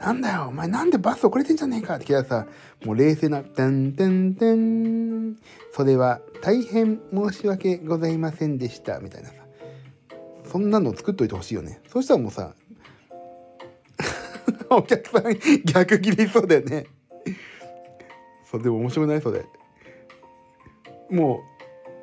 [0.00, 2.46] なんだよお前なんでバス遅れてんじゃねえかって聞いたらさ
[2.84, 5.36] もう冷静な「てんてんてん
[5.72, 9.34] それは大変申し訳ございませんでした」みたいなさ
[10.50, 11.80] そんなの作っといてほしいよね。
[11.86, 12.54] そしたらもうさ、
[14.68, 16.86] お客さん逆切りそうだよね。
[18.50, 19.20] そう、でも面白くない？
[19.22, 19.44] それ。
[21.08, 21.40] も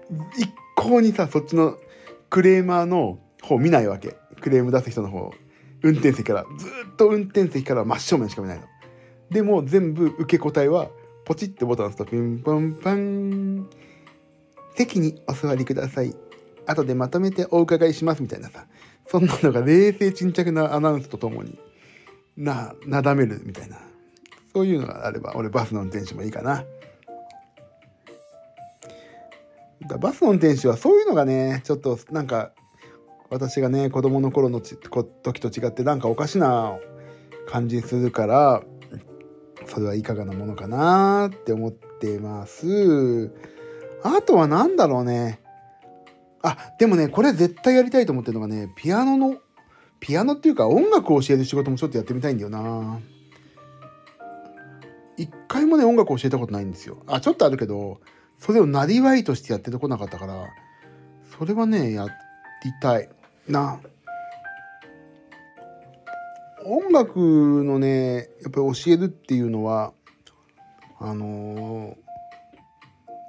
[0.10, 1.78] う、一向にさ、そっちの
[2.30, 4.16] クレーマーの方見ないわけ。
[4.40, 5.32] クレーム出す人の方。
[5.88, 8.66] 運転席から、ずっと運転席から真正面しか見ないの。
[9.30, 10.90] でも全部受け答えは、
[11.26, 13.68] ポチってボタン押すとピンポンパン。
[14.76, 16.14] 席にお座りください。
[16.66, 18.66] 後でまとめてお伺いしますみたいなさ、
[19.08, 21.58] そんなのが冷静沈着なアナウンスとともに、
[22.36, 23.78] な、なだめるみたいな。
[24.54, 26.66] そういうのがあれば、俺バスの運転手もいいかな。
[30.00, 32.52] バスの運転手はそういうのがね、ちょっとなんか、
[33.30, 36.78] 私がね、子供の頃の時と違ってなんかおかしな
[37.48, 38.64] 感じするから、
[39.66, 43.32] それはいかがなものかなって思ってます。
[44.04, 45.42] あとは何だろうね。
[46.42, 49.38] あ、でもね、これ絶対やりたいと思ってるのがね、ピアノの、
[50.00, 53.00] ピアノっていうか音楽を教える仕事もちょっとやってみたいんだよな。
[55.18, 57.04] 一回もね、音楽を教えたことないんですよ。
[57.08, 58.00] あ、ちょっとあるけど、
[58.38, 60.46] それをなりわいとしてやってこなかったから、
[61.38, 62.06] それはね、や
[62.64, 63.10] りたい
[63.48, 63.80] な。
[66.66, 69.94] 音楽のね、やっぱり教えるっていうのは、
[71.00, 71.96] あのー、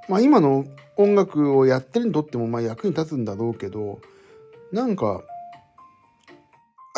[0.09, 0.65] まあ今の
[0.97, 4.01] 音楽をやってるにとってもまあ役に立つんだろうけど、
[4.73, 5.23] なんか、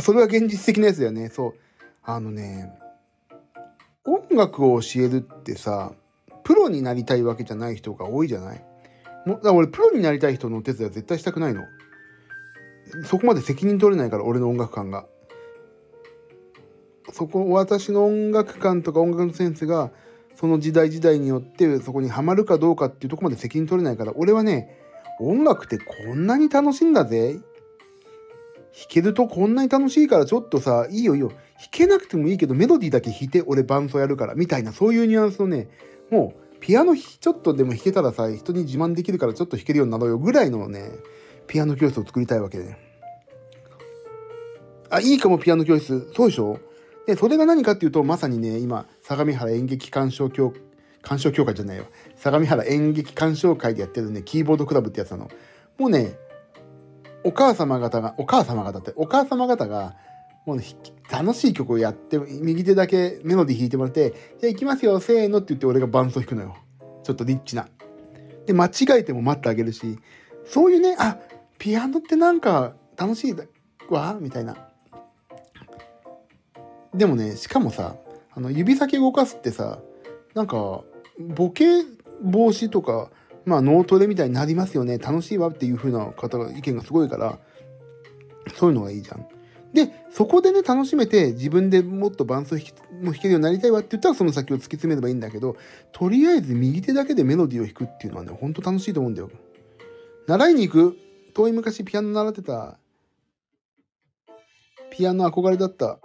[0.03, 1.29] それは現実的なやつだよね。
[1.29, 1.55] そう。
[2.03, 2.73] あのね、
[4.07, 5.93] 音楽を教えるってさ、
[6.43, 8.65] プロになりたいわけじゃない人が多いじゃない？
[9.27, 11.63] だから俺、プロになりたい人のお手伝いは絶対したくないの。
[13.05, 15.07] そこまで責任取れないから、俺の音楽感が。
[17.13, 19.91] そこ、私の音楽感とか音楽のセンスが、
[20.37, 24.79] その時代時代によってそこにはまるかどうかっていうとこまで責任取れないから、俺はね、
[25.21, 27.35] 音楽ってこんなに楽しいんだぜ。
[28.73, 31.29] 弾けるとこんなに楽しいからちょっとさ、いいよいいよ。
[31.29, 31.39] 弾
[31.71, 35.69] けなくてもいいけどメロディーだけ弾いて俺伴奏やるからみたいなそういうニュアンスのね、
[36.11, 40.91] もうピアノちょっとでも弾けたらさ、人に自慢できるからちょっと弾けるようになろうよぐらいのね、
[41.51, 42.77] ピアノ教室を作りたいわけで。
[44.89, 46.09] あ、いいかもピアノ教室。
[46.15, 46.61] そうでしょ？
[47.09, 50.55] で、それが何かっていうと、まさにね、今、相模原演劇鑑賞協、
[51.03, 51.87] 鑑賞協会じゃないよ。
[52.15, 55.29] 相模原演劇鑑賞会でやってるね、キーボードクラブってやつなの。
[55.77, 56.17] もうね、
[57.25, 59.97] お母様方が、お母様方って、お母様方が、
[60.47, 60.65] もう、ね、
[61.11, 66.57] 楽しい曲をやって、右手だけメロディー弾いてもらって、じゃあ行きますよ、せーのって言って俺が伴奏弾くのよ。
[67.03, 67.67] ちょっとリッチな。
[68.47, 69.99] で、間違えても待ってあげるし、
[70.45, 71.19] そういうね、あ、
[71.61, 73.37] ピアノってなんか楽しい
[73.91, 74.57] わみたいな。
[76.95, 77.97] でもね、しかもさ、
[78.33, 79.79] あの指先動かすってさ、
[80.35, 80.83] なんか、
[81.21, 81.83] ボケ
[82.23, 83.11] 防止とか、
[83.45, 84.99] まあ脳トレみたいになりますよね。
[84.99, 87.39] 楽しいわっていう風な方が意見がすごいから、
[88.55, 89.27] そういうのがいいじゃん。
[89.75, 95.57] で、そこでね、楽しめて自分でもっと伴奏も弾けるようになりたいわって言ったらその先を突き詰めればいいんだけど、
[95.93, 99.31] とりあえず右手だけでメロディーを弾くっていうのはね、ほんと楽しいと思うんだよ。
[100.27, 101.10] 習いに行く。
[101.35, 102.79] 遠い昔ピアノ習ってた。
[104.91, 105.99] ピアノ憧れだった。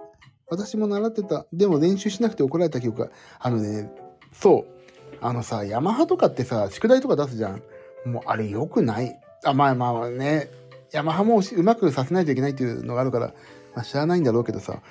[0.47, 1.45] 私も習ってた。
[1.51, 3.09] でも練習しなくて怒られた記憶が。
[3.39, 3.91] あのね、
[4.31, 4.75] そう。
[5.21, 7.63] あのさ、ヤマハとかってさ、宿題とか出すじゃん。
[8.05, 9.19] もうあれ良くない。
[9.43, 10.49] あ、まあまあね、
[10.91, 13.33] ヤマハもうまくさせないといけないっていうのがあるから、
[13.75, 14.81] まあ知らないんだろうけどさ、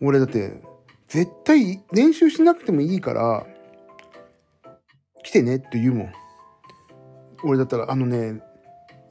[0.00, 0.62] 俺だって、
[1.08, 3.46] 絶対練習しなくてもいいから、
[5.22, 6.12] 来てねって言うもん。
[7.44, 8.40] 俺だったら、あのね、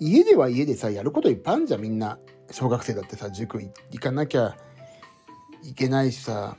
[0.02, 2.18] 家では家でさ、やることいっぱいあるじゃん、みんな。
[2.50, 4.58] 小学生だってさ、塾行かなきゃ
[5.64, 6.58] いけないしさ。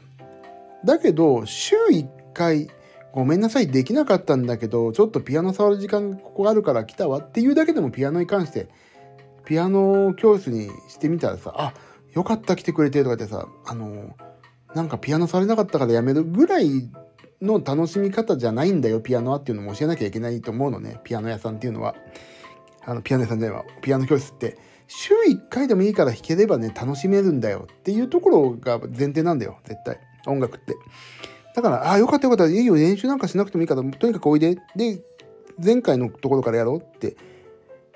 [0.84, 2.70] だけど、週1回、
[3.12, 8.68] ごめんなさい、できなかったんだけど、ちょっとピアノ触る時間ここあるから来たわっていうだけでもピアノに関して、
[9.44, 11.74] ピアノ教室にしてみたらさ、あ、
[12.12, 14.14] よかった来てくれてとかってさ、あの、
[14.72, 16.88] なんかピアノ触れなかったからやめるぐらい
[17.40, 21.96] の楽しみ方じゃないんだよ、ピアノはっていうのも教えなきゃいけないと思うのね、ピアノ屋さんっていうのは。
[22.84, 24.58] あの、ピアノ屋さんでは、ピアノ教室って。
[24.88, 29.98] 週1回でもいいから弾ければね、楽しめるんだよっていうところが前提なんだよ、絶対。
[30.26, 30.74] 音楽って。
[31.54, 34.56] だから、ああ、よかったよかった、いいよ、練習なんかしなくてもいいから、とにかくおいで。
[34.76, 35.00] で、
[35.62, 37.16] 前回のところからやろうって。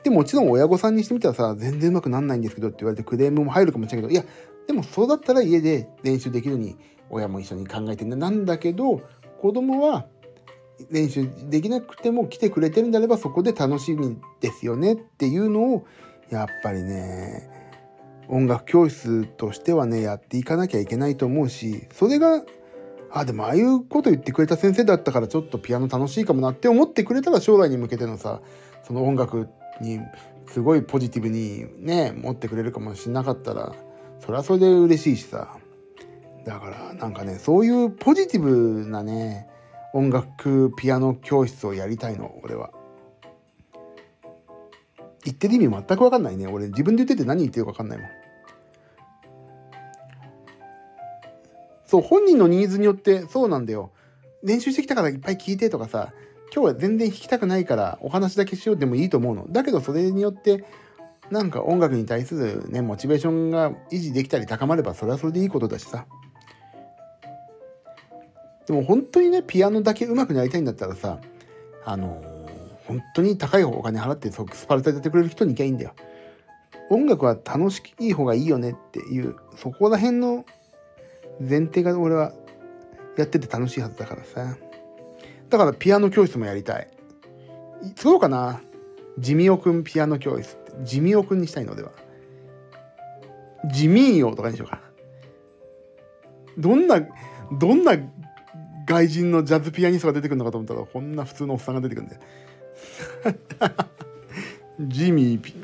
[0.05, 4.33] でもちろん親御さんにしてみたらさ、全然うまくなんないんですけどって言われてクレームも入るかもしれないけど、いや、
[4.69, 6.77] でもそうだったら家で練習できるように
[7.11, 8.17] 親も一緒に考えてんだ。
[8.17, 9.01] なんだけど、
[9.41, 10.07] 子供は
[10.91, 15.87] 練習できなくても来てくれてるんであればそこで楽しみですよねっていうのを
[16.31, 17.51] やっぱりね
[18.29, 22.43] 音楽教室としてはねやっていかなきゃいけないと思うしそれが
[23.11, 28.41] あでもああいうこと言ってくれた先生だったからちょっとピアノ楽しいかもなって思ってくれたら将来に向けてのさ
[28.83, 29.49] その音楽
[29.81, 30.01] に
[30.49, 33.75] すごいポジティブにね持ってくれるかもしれなかったら
[34.21, 35.57] それはそれで嬉しいしさ。
[36.45, 39.49] だからなんかねそういうポジティブなね
[39.97, 42.71] 音楽ピアノ教室をやりたいの俺は。
[45.25, 46.69] 言ってる意味全く分かんないね俺。
[46.69, 48.09] 自分で言ってて何言ってるか分かんないもん。
[51.87, 53.91] そう本人のニーズによってそうなんだよ。
[54.43, 56.13] 練習してきたからいっぱい聞いてとかさ
[56.55, 59.47] 今日は全然弾きたくないからお話だけしようでもいいと思うの。
[59.49, 60.65] だけどそれによって
[61.31, 66.07] なんか音楽に対するねモチベーションが維持できたり高まればそれはそれでいいことだしさ。
[68.67, 71.21] でも本当にねピアノだけ上手くなりたいんだったらさ
[71.85, 72.23] あの
[72.87, 75.95] 本当に高いお金払ってスパルタでやってくれる人に行きゃいいんだよ。
[76.89, 80.45] 音楽は楽しいい方がいいよねっていう、そこら辺の
[81.41, 82.33] 前提が俺は
[83.17, 84.57] やってて楽しいはずだからさ。
[85.49, 86.89] だからピアノ教室もやりたい。
[87.97, 88.61] 作ろうかな。
[89.19, 90.73] ジミオくんピアノ教室って。
[90.85, 91.91] ジミオくんにしたいのでは。
[93.73, 94.81] ジミーヨとかにしようか。
[96.57, 97.01] どんな、
[97.59, 97.97] どんな
[98.87, 102.21] 外人のジャズピアニストが出てくるのかと思ったら、こんな普通のおっさんが出てくるんで。
[104.81, 105.55] ジミー、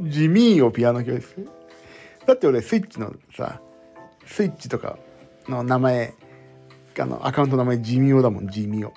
[0.00, 1.46] ジミーをピアノ教室
[2.26, 3.60] だって俺スイッチのさ、
[4.26, 4.98] スイッチとか
[5.46, 6.14] の名前、
[6.98, 8.94] あの、アカウント名前ジミオだもん、ジミオ。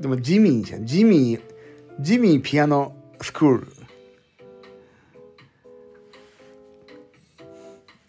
[0.00, 0.86] でもジミーじゃん。
[0.86, 1.42] ジミー、
[2.00, 3.72] ジミーピアノスクール。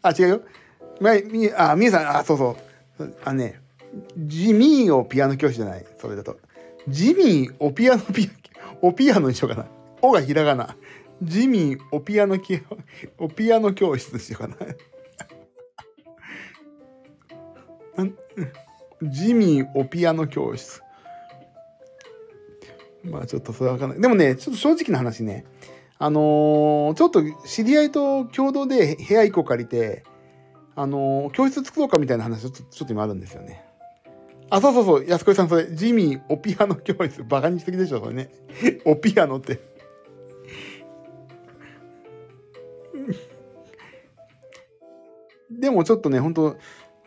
[0.04, 0.42] あ、違うよ。
[1.32, 2.73] み、あ、みえさん、あ、そうそう。
[3.24, 3.62] あね、
[4.18, 5.86] ジミーをピアノ教師じゃない。
[6.00, 6.38] それだと。
[6.88, 9.68] ジミーおピアノピア、おピアノにしようかな。
[10.02, 10.76] おがひらがな。
[11.22, 12.62] ジミーおピアノき、
[13.18, 14.56] おピアノ教室にしようかな。
[19.04, 20.82] ジミーおピアノ教室。
[23.04, 24.02] まあちょっとそれはわかんない。
[24.02, 25.46] でもね、ちょっと正直な話ね。
[26.00, 30.04] あのー、ちょっと知り合いと共同で部屋1個借りて、
[30.76, 33.64] あの、教室作ろうかみたいな話ちょっと今あるんですよね。
[34.50, 38.30] あ、そうそうそう、安子さん、それ、ジミー、おピアノ教室、バカにしすぎでしょ、それね。
[38.86, 39.60] おピアノって。
[45.52, 46.58] でもちょっとね、本当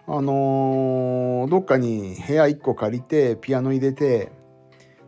[0.09, 4.31] あのー、どっかに部屋1個借りて、ピアノ入れて、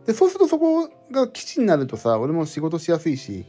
[0.05, 3.45] で、そうするとそこが基地になるとさ、俺も仕事しやすいし、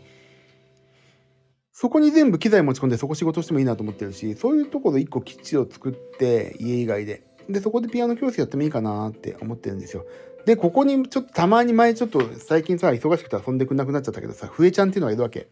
[1.81, 7.23] そこに全部機材持ち込んでそこ仕事してもいいなと思ってるし、そういうところ1個基地を作って、家以外で。
[7.49, 10.05] で、そこでピアノ教室やってもいいかなって思ってるんですよ。
[10.45, 15.49] で、ここにちょっとたまに前ちょっと最近さ、忙しくて遊んでくんなくなっちゃったけどさ、笛ちゃんっていうのがいるわけ。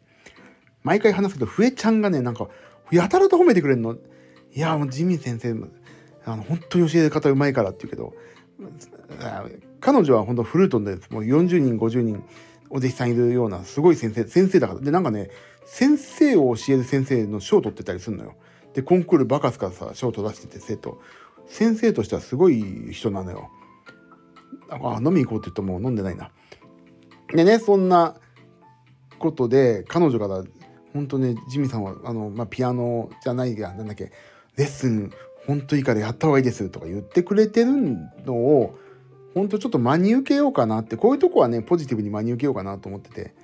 [0.83, 2.47] 毎回話すけど、笛ちゃんがね、なんか、
[2.93, 3.95] やたらと褒めてくれるの。
[3.95, 3.99] い
[4.61, 5.55] や、もうジミー先生、
[6.27, 8.13] あの、本当に教え方うまいからって言うけど、
[9.81, 12.23] 彼女は本当フルートでもう40人、50人、
[12.69, 14.81] お弟子さんいるようなすごい先生、先生だから。
[14.81, 15.31] で、なんかね、
[15.71, 18.35] 先生を教える先生の賞を取ってたりするのよ。
[18.73, 20.99] で、コンクールバカスカさ、賞を取らせてて、生徒。
[21.47, 23.51] 先生としてはすごい人なのよ。
[24.71, 26.31] あ、飲み行こうって言っても飲んでないな。
[27.35, 28.17] でね、そんな
[29.19, 30.43] ことで、彼女から、
[30.95, 34.11] 本当ね、ジミーさんは、あの、まあ、ピアノじゃないや、なんだっけ、
[34.57, 35.11] レッスン、
[35.47, 37.73] 本当いいからやった方がいいですとか言ってくれてる
[38.25, 38.79] のを、
[39.35, 43.35] 本当ちょっと真に受けようかなって、こういうとこはね、ポジティブに真に受けようかなと思ってて、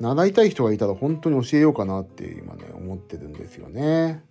[0.00, 4.22] 習いたい人がいたら本当に教えようかなって今ね、思ってるんですよね。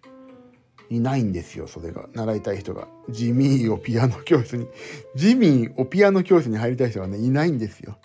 [0.90, 2.08] いないんですよ、それが。
[2.14, 2.88] 習いたい人が。
[3.10, 4.68] ジミーをピアノ教室に、
[5.16, 7.98] ジミーをピアノ教室に入りたい人がね、いないんですよ。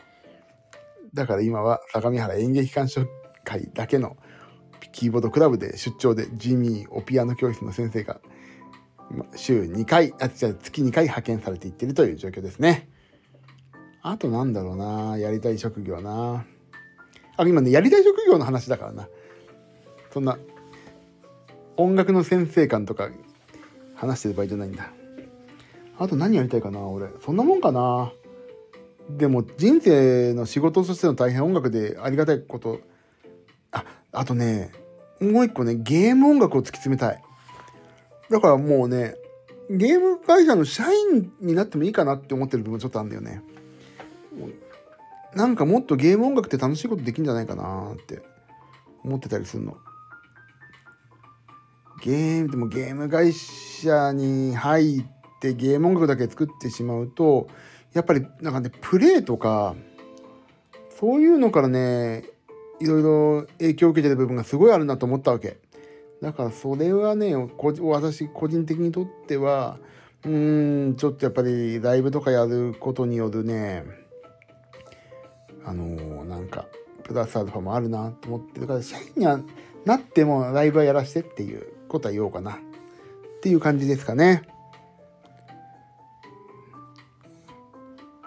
[1.12, 3.04] だから今は相模原演劇鑑賞
[3.44, 4.16] 会だけの
[4.92, 8.20] キーボードクラブで出張でジミーをピアノ教室の先生が
[9.34, 12.88] 週2回、あ、じゃ月2回派遣されていってるという状況ですね。
[14.02, 16.46] あとなんだろうなやりたい職業な
[17.40, 19.08] あ、今ね、やりたい職業の話だからな。
[20.12, 20.38] そんな
[21.76, 23.08] 音楽の先生感とか
[23.94, 24.92] 話してる場合じゃないんだ。
[25.98, 27.08] あと何やりたいかな俺。
[27.24, 28.12] そんなもんかな
[29.08, 32.80] でも人生の仕事としての大変音楽でありがたいこと。
[33.72, 34.70] あ、あとね、
[35.20, 37.22] もう一個ね、ゲーム音楽を突き詰めたい。
[38.28, 39.14] だからもうね、
[39.70, 43.42] ゲーム会社の社員になってもいいかなって思ってる部分ちょっとあるんだよね。
[45.34, 48.22] なんかもっとゲーム音楽って楽しいことできるんじゃないかなって
[49.04, 49.76] 思ってたりするの。
[52.02, 55.04] ゲームでもゲーム会社に入っ
[55.40, 57.48] てゲーム音楽だけ作ってしまうと
[57.92, 59.74] やっぱりなんかねプレイとか
[60.98, 62.24] そういうのからね
[62.80, 65.58] いろいろ影響を受けてる部分がすごいあるなと思ったわけ
[66.22, 69.78] だからそれはね私個人的にとっては
[70.24, 73.84] うーんちょっとやっぱりライブとかやることによるね
[75.64, 76.66] あのー、なんか
[77.04, 79.40] プラスアルファもあるなと思ってるから社員には
[79.84, 82.56] なってもライブはやらしてっていうことは言おうかなっ
[83.42, 84.42] ていう感じですかね。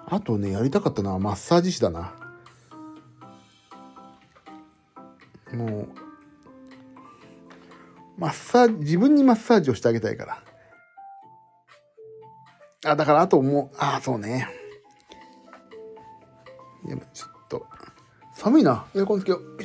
[0.08, 2.14] あとね、やりたかったのはマッサージ師だな。
[5.54, 5.88] もう、
[8.18, 10.44] マッサージ、自分にマッサージをしてあげたいから。
[12.86, 14.48] あ、だからあともう、ああ、そうね。
[16.86, 17.66] でもちょっと、
[18.36, 18.86] 寒いな。
[18.96, 19.58] エアコンつけよう。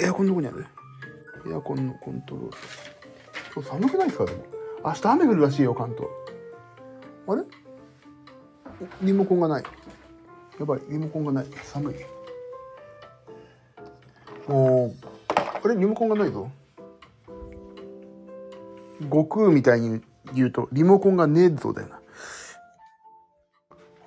[0.00, 0.66] エアコンどこにある
[1.50, 2.56] エアコンのコントロール。
[3.54, 4.44] 今日寒くないですかでも。
[4.84, 6.06] 明日雨降るらしいよ、関東。
[7.26, 7.42] あれ？
[9.02, 9.64] リモコンがない。
[10.58, 11.46] やばい、リモコンがない。
[11.64, 11.94] 寒い。
[14.48, 14.94] もう、
[15.64, 15.76] あれ？
[15.76, 16.50] リモコンがないぞ。
[19.02, 20.02] 悟空みたいに
[20.34, 22.00] 言うと、リモコンがねえぞだよな。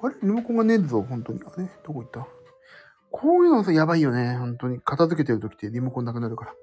[0.01, 0.15] あれ？
[0.21, 1.41] リモコンがねえぞ、本当に。
[1.45, 1.67] あれ？
[1.83, 2.27] どこ行った？
[3.11, 4.35] こういうのさ、やばいよね。
[4.37, 4.79] 本当に。
[4.81, 6.53] 片付けてる時ってリモコンなくなるから。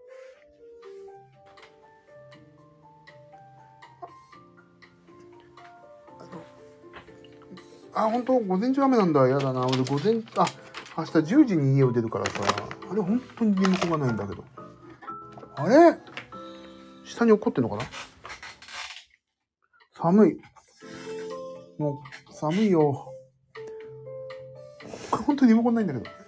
[7.96, 8.38] あ、本当？
[8.40, 9.28] 午前中雨なんだ。
[9.28, 9.66] やだな。
[9.66, 10.46] 俺午前、あ、
[10.98, 12.40] 明日10時に家を出るからさ。
[12.90, 14.44] あれ本当にリモコンがないんだけど。
[15.56, 15.96] あれ？
[17.04, 17.82] 下に落っこってんのかな？
[19.92, 20.40] 寒い。
[21.78, 23.12] もう、寒いよ。
[25.10, 26.23] 本当にリモコンないんだけど。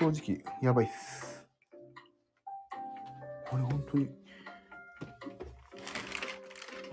[0.00, 1.46] 正直、やばいっす。
[3.52, 4.08] あれ、本当に。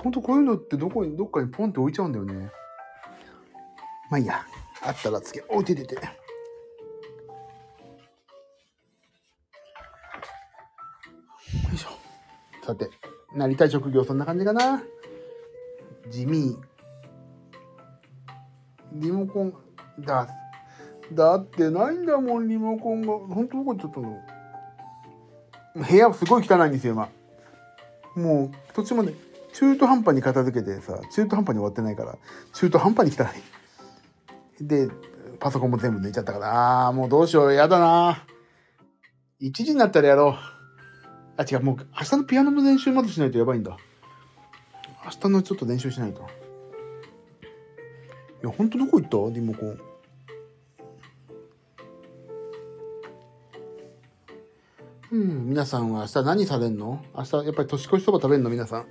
[0.03, 2.51] 本当こういうのってどこに、どっかにポンって置いちゃうんだよね。
[4.11, 4.45] まあいいや。
[4.83, 5.95] あったらつけ、置いててて。
[5.95, 6.01] よ
[11.73, 11.91] いしょ。
[12.65, 12.89] さて、
[13.33, 14.83] なりたい職業そんな感じかな。
[16.09, 16.57] 地味。
[18.91, 19.53] リモコン、
[19.99, 20.27] だ、
[21.13, 23.07] だってないんだもん、リモコンが。
[23.33, 24.21] 本当どこ行っちゃったの
[25.75, 27.09] 部屋すごい汚いんですよ、今。
[28.15, 29.13] もう、途中まで
[29.53, 32.17] 中途半端に片付けてさ、中途半端に終わってないから、
[32.53, 33.25] 中途半端に汚
[34.59, 34.65] い。
[34.65, 34.89] で、
[35.39, 38.25] パソコンも全部抜いちゃったから、ああ、もうどうしよう、やだな。
[39.39, 40.33] 1時になったらやろう。
[41.39, 43.77] あ、違う、もう明日のピアノの練習まずしないとやばいんだ。
[45.05, 46.21] 明日のちょっと練習しないと。
[46.21, 46.23] い
[48.43, 49.33] や、ほんとどこ行った？
[49.33, 49.79] リモコン。
[55.09, 57.01] うん、皆さんは明日何されんの？
[57.15, 58.49] 明日やっぱり年越しそば食べんの？
[58.49, 58.87] 皆さん。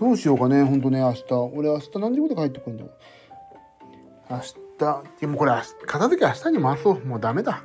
[0.00, 1.34] どうしようかね、ほんとね、明日。
[1.54, 2.94] 俺明日何時まで帰ってくるんだろう？
[4.30, 5.52] 明日、でもこれ、
[5.86, 7.04] 片付け明日に回そう。
[7.04, 7.62] もうダメだ。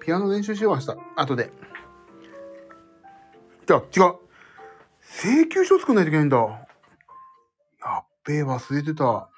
[0.00, 0.96] ピアノ練習しよう明日。
[1.16, 1.52] 後で。
[3.66, 3.80] じゃ、違
[4.10, 4.14] う。
[5.02, 6.38] 請求書作んないといけないんだ。
[6.38, 6.46] や
[8.00, 9.28] っべえ、忘れてた。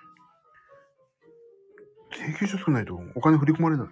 [2.12, 3.88] 請求書作んないとお金振り込まれない。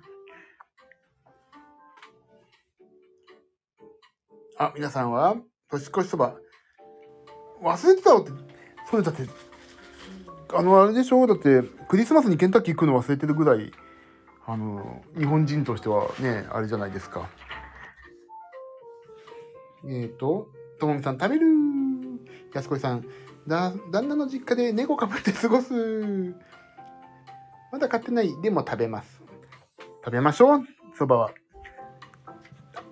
[4.58, 5.36] あ、皆さんは
[5.70, 6.36] 年越しそば。
[7.62, 8.30] 忘れてたわって。
[8.90, 9.28] そうだって、
[10.54, 11.26] あの、あれでしょ？
[11.26, 13.72] だって、クリスマスにケンタッキー行くの忘れてるぐらい、
[14.46, 17.28] あの、日本人としてはね、あれじゃないですか。
[19.84, 20.48] えっ、ー、と、
[20.78, 21.46] ともみさん食べる
[22.54, 23.04] やすこいさん、
[23.46, 25.74] だ、旦那の実家で猫かぶって過ごす。
[27.72, 28.40] まだ買ってない。
[28.40, 29.22] でも食べます。
[30.04, 30.60] 食べましょう。
[30.96, 31.30] そばは。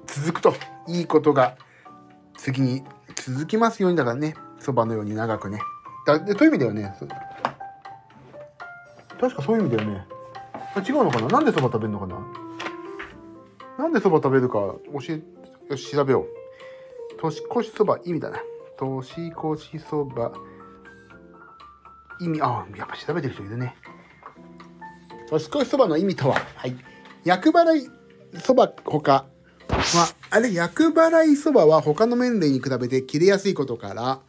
[0.06, 0.52] 続くと、
[0.88, 1.56] いいことが
[2.36, 4.34] 次に続きますようにだからね。
[4.58, 5.60] そばのように長くね。
[6.06, 6.94] だでという意味だよね。
[9.20, 10.06] 確かそういう意味だよね。
[10.74, 11.28] あ違うのかな？
[11.28, 12.18] なんでそば食べるのかな？
[13.78, 14.78] なんでそば食べるか教
[15.08, 15.22] え、
[15.70, 16.26] よし、調べよう。
[17.20, 18.38] 年越しそば意味だな。
[18.78, 20.32] 年越しそば
[22.20, 23.74] 意味、あ、やっぱ調べてる人いるね。
[25.28, 26.76] 年越しそばの意味とは、はい。
[27.24, 27.90] 厄払い
[28.38, 29.26] そばほか、
[29.68, 34.20] まあ、あれ、厄払いそばは他の麺類に比べて切れやすいことから、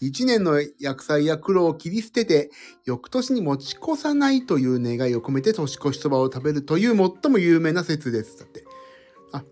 [0.00, 2.50] 一年の薬剤や苦労を切り捨てて、
[2.84, 8.38] 翌年に持ち越さないという願いを込めて年越しそばを食べるという最も有名な説です。
[8.38, 8.64] だって。
[9.32, 9.44] あ、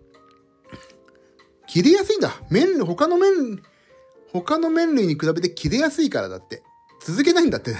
[1.67, 2.31] 切れやすいんだ。
[2.49, 3.61] 麺、他の麺、
[4.31, 6.61] 他の麺類に比べて切れやすいからだって。
[7.01, 7.75] 続けないんだって。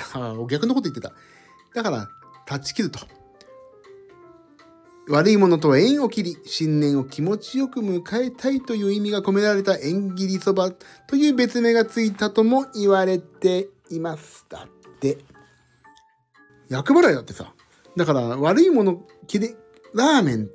[0.49, 1.14] 逆のこと言ってた。
[1.74, 2.07] だから、
[2.45, 2.99] 断ち切ると。
[5.10, 14.45] 悪いものとは縁を切り、新年を気持ちよく迎えたいという意味が込められた縁切りそばという別名がついたとも言われています。
[14.49, 15.18] だって。
[16.70, 17.54] 厄払いだってさ。
[17.97, 19.56] だから悪いもの切れ、
[19.93, 20.49] ラーメン、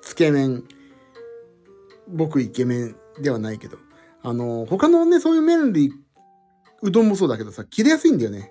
[0.00, 0.64] つけ麺、
[2.08, 3.76] 僕イケメンではないけど、
[4.22, 5.92] あの、他のね、そういう麺類、
[6.82, 8.50] うどんもそうだけどさ、切れやすいんだよね。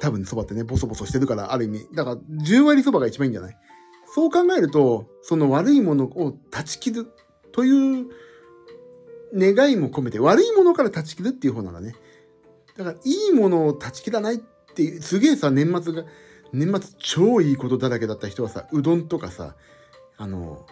[0.00, 1.88] 多分そばってね、ボソボソしてるから、ある意味。
[1.92, 3.56] だから、10割そばが一番いいんじゃない？
[4.14, 7.06] そう考えると、その悪いものを断ち切る
[7.50, 8.06] という
[9.34, 11.94] 願いも込めて、悪いものから断ち切るっていう方なんだね。
[12.76, 14.38] だから、いいものを断ち切らないっ
[14.74, 16.04] ていう、すげえさ、年末が、
[16.52, 19.56] 年末超いいことだらけだった人はさ、うどんとかさ、
[20.18, 20.66] あの、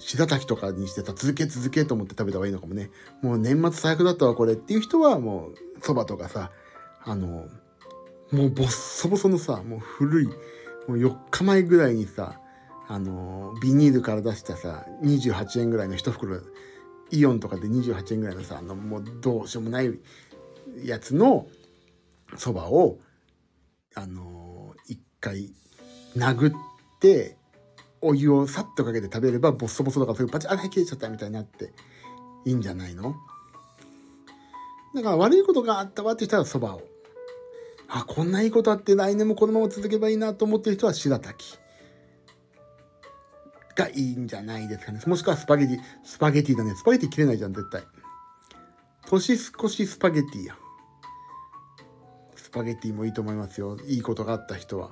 [0.00, 2.90] 白滝とかにしてさ、続け続けと思って食べた方がいいのかもね。
[3.22, 6.50] もう年末最悪だったわ、これっていう人はもう、蕎麦とかさ、
[7.04, 7.46] あの、
[8.32, 10.28] もうボッソボソのさ、もう古い、
[10.90, 12.40] もう4日前ぐらいにさ、
[12.88, 16.40] あのビニールから出したさ、28円ぐらいの一袋、
[17.10, 19.98] イオンとかで28円ぐらいのさ、あの、もうどうしようもない
[20.82, 21.46] やつの
[22.36, 22.98] 蕎麦を
[23.94, 25.52] あのー、一回
[26.16, 26.52] 殴っ
[27.00, 27.36] て
[28.00, 31.72] お湯をさっとかけて食べればボッソボソとかそういうパチあれ切れちゃったみたいになって
[32.44, 33.14] いいんじゃないの？
[34.94, 36.82] だから悪いことがあったわって人はそばを。
[37.92, 41.58] あこんないいことあって来年もこのまま続けばいいなと思ってる人は白滝
[43.74, 45.00] がいいんじゃないですかね。
[45.06, 46.74] もしくはスパゲティスパゲティだね。
[46.76, 47.82] スパゲティ切れないじゃん絶対。
[49.06, 50.56] 年少しスパゲティや。
[52.36, 53.76] スパゲティもいいと思いますよ。
[53.86, 54.90] いいことがあった人は。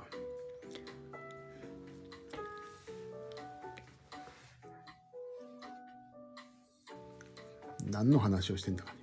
[7.89, 8.99] 何の話をしてんだかね。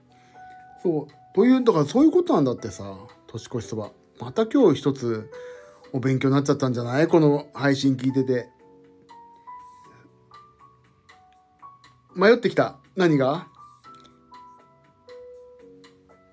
[0.82, 2.94] そうというだからそういうことなんだってさ。
[3.26, 3.90] 年越しそば。
[4.20, 5.30] また今日一つ
[5.92, 7.08] お勉強になっちゃったんじゃない？
[7.08, 8.48] この配信聞いてて。
[12.14, 12.78] 迷ってきた。
[12.96, 13.48] 何が？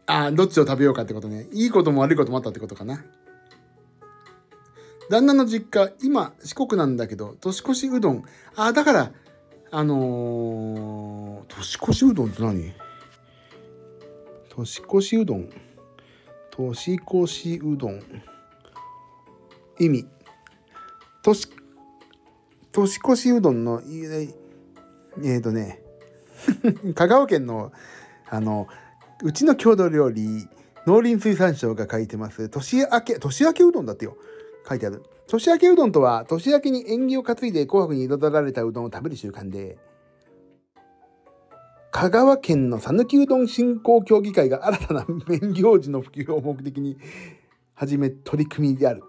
[0.06, 1.48] あどっちを食べようかってことね。
[1.52, 3.04] いいことも悪いこともあったってことかな。
[5.10, 8.24] 旦那の実家今四国なんだけど年越しうどん。
[8.56, 9.12] あだから
[9.72, 12.74] あのー、年越しうどんって何？
[14.56, 15.50] 年越しうどん。
[16.56, 17.99] 年越しうどん。
[19.80, 20.06] 意味。
[21.24, 21.49] 年
[22.72, 25.82] 年越しうどんのえっ、ー、とね
[26.93, 27.72] 香川県の
[28.30, 28.68] あの
[29.24, 30.47] うちの郷土料理
[30.86, 32.49] 農林水産省が書いてます。
[32.49, 34.18] 年明け年明けうどんだってよ。
[34.68, 35.01] 書いてある。
[35.28, 39.78] 年明けうどんとは年明けに縁起を担いで紅白に彩られたうどんを食べる習慣で
[41.94, 46.98] 香川県の讃岐うどん振興協議会が新たな麺行事の普及を目的に
[47.76, 49.04] 始め取り組みである。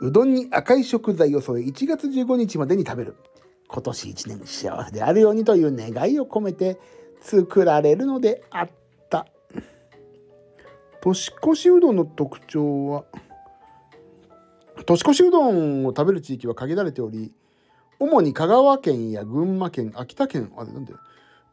[0.00, 3.16] うどんに赤い食材を添え1月15日までに食べる。
[3.68, 6.80] 今年1年幸せであるようにという願いを込めて
[7.20, 8.70] 作られるのであっ
[9.08, 9.26] た。
[11.00, 13.04] 年越しうどんの特徴は
[14.86, 17.32] 年越しうどんを食べる地域は限られており
[18.00, 20.94] 主に香川県や群馬県秋田県あれなんで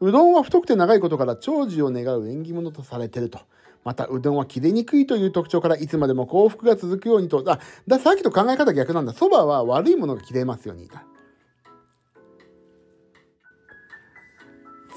[0.02, 3.38] うどんは太くて長いことから長寿を願う縁起物とされてると。
[3.84, 7.44] また、うどんは切れにくいという特徴からいつまでも幸福が続くようにと。
[7.46, 9.12] あ、ださっきと考え方逆なんだ。
[9.12, 10.90] そばは悪いものが切れますように。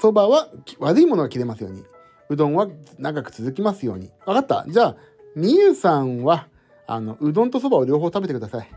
[0.00, 0.48] そばは
[0.80, 1.84] 悪いものが切れますように。
[2.28, 2.66] うどんは
[2.98, 4.10] 長く続きますように。
[4.24, 4.96] わかったじゃあ、
[5.36, 6.48] みゆさんは、
[6.88, 8.68] あの、うどんとそばを両方食べてください。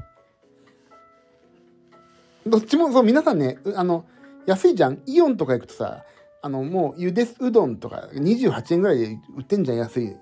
[2.46, 4.06] どっちも、そう、皆さんね、あの、
[4.46, 5.02] 安いじゃん？
[5.06, 6.04] イオンとか行くとさ、
[6.42, 10.16] あの、もうゆでうどんとか28円ぐらいで売ってんじゃん、安い。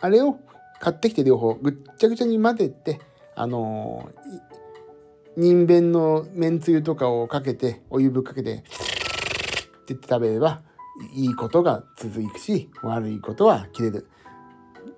[0.00, 0.38] あれを
[0.80, 3.00] 買ってきて両方ぐっちゃぐちゃに混ぜて、
[3.36, 4.10] あの、
[5.36, 8.68] 人弁のめんつゆとかをかけて、お湯ぶっかけて、って
[9.88, 10.62] 言って食べれば、
[11.14, 14.08] いいことが続くし、悪いことは切れる。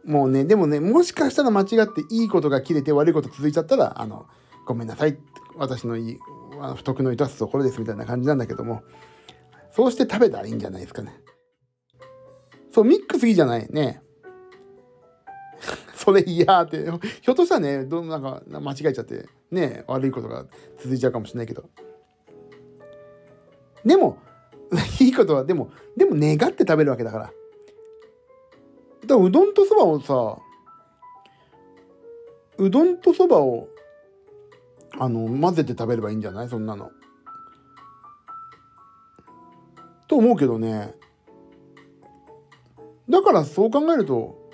[0.04, 4.26] もうね、でもね、もしかしたら間違っていいことが切れて悪いこと続いちゃったら、あの、
[4.66, 5.18] ごめんなさい。
[5.56, 6.18] 私のいい、
[6.76, 8.82] 不徳の致すところですみたいな感じなんだけども、
[9.74, 11.12] そうして食べたらいいんじゃないですかね。
[12.70, 14.02] そう、ミックスいいじゃないね。
[15.96, 16.84] それ嫌って、
[17.22, 20.46] ひょっとしたらね、どなんか間違えちゃって、ね、悪いことが
[20.78, 21.68] 続いちゃうかもしれないけど。
[23.84, 24.18] でも、
[25.00, 27.24] いいことは、でも、でも願って食べるわけだから。
[27.24, 27.34] だか
[29.08, 30.38] らうどんとそばをさ、
[32.58, 33.68] うどんとそばを、
[34.98, 36.48] あの、混ぜて食べればいいんじゃない？
[36.48, 36.90] そんなの。
[40.14, 40.94] と思うけどね。
[43.10, 44.48] だからそう考えると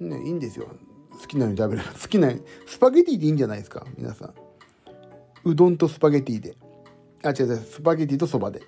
[0.00, 0.66] ねいいんですよ。
[1.12, 1.92] 好きなように食べれば。
[1.94, 2.32] 好きな
[2.66, 3.86] スパゲティでいいんじゃないですか？
[3.96, 4.34] 皆さん。
[5.44, 6.56] うどんとスパゲティで。
[7.22, 7.56] あ違う違う。
[7.58, 8.60] スパゲティとそばで。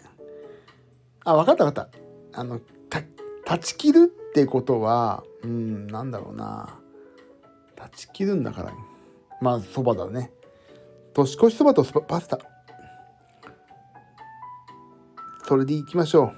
[1.24, 1.90] あ分かった分かっ
[2.32, 2.40] た。
[2.40, 2.60] あの
[3.44, 6.78] 断ち切るってことはうんなんだろうな。
[7.74, 8.72] 断ち切るんだから。
[9.40, 10.32] まあそばだね。
[11.12, 12.38] 年越しそばとパスタ。
[15.50, 16.32] それでいきましょ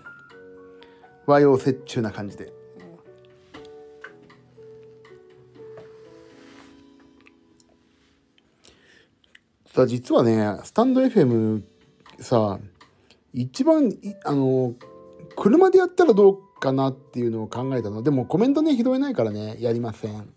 [1.27, 1.31] う。
[1.31, 2.51] 和洋折衷な感じで。
[9.67, 11.63] さあ実はねスタンド FM
[12.21, 12.59] さ
[13.35, 13.93] 一番
[14.25, 14.73] あの
[15.37, 18.03] 車でやったらどうかなっていうのを考えたの。
[18.03, 20.33] でもコメントね拾えないからねやりません。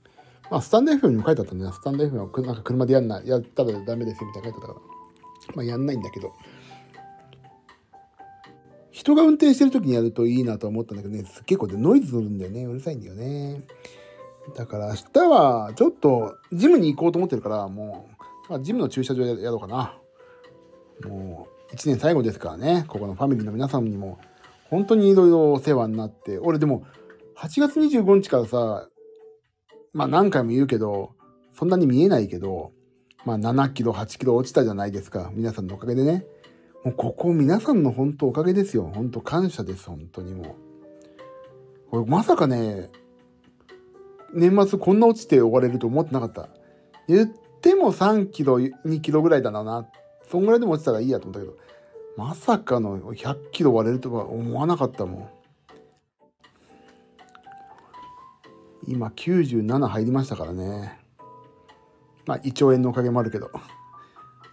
[0.52, 5.56] まあスタンド FM にも書いてあったんだよスタンド FM はなんか車でやんなやったらダメですよみたいな書いてあったから。
[5.56, 6.34] まあやんないんだけど。
[9.06, 12.66] 人が運転してる時にやるといいなと思ったんだけどね、結構でノイズ乗るんだよね。
[12.66, 13.62] うるさいんだよね。
[14.56, 18.10] だから明日はちょっとジムに行こうと思ってるから、も
[18.50, 19.96] う、ジムの駐車場やろうかな。
[21.08, 24.18] もう、1年最後ですからね、ここのファミリーの皆さんにも、
[24.72, 26.84] 本当にいろいろお世話になって、俺でも、
[27.38, 28.90] 8月25日からさ、
[29.94, 31.12] まあ何回も言うけど、
[31.54, 32.72] そんなに見えないけど、
[33.24, 35.30] まあ7キロ、8キロ落ちたじゃないですか。
[35.36, 36.26] 皆さんのおかげでね。
[36.86, 38.92] もうここ皆さんの本当おかげですよ。
[38.94, 39.88] 本当感謝です。
[39.88, 41.90] 本当にもう。
[41.90, 42.92] これまさかね、
[44.32, 46.48] 年末こんな落ちて終われると思ってなかった。
[47.08, 49.88] 言っても3キロ、2キロぐらいだな。
[50.30, 51.58] そんぐらいでも落ちたらいいやと思ったけど、
[52.18, 55.30] まさかの100キロ割れるとは思わなかったもん。
[58.88, 61.00] 今97入りましたからね。
[62.28, 63.50] まあ、胃腸炎のおかげもあるけど。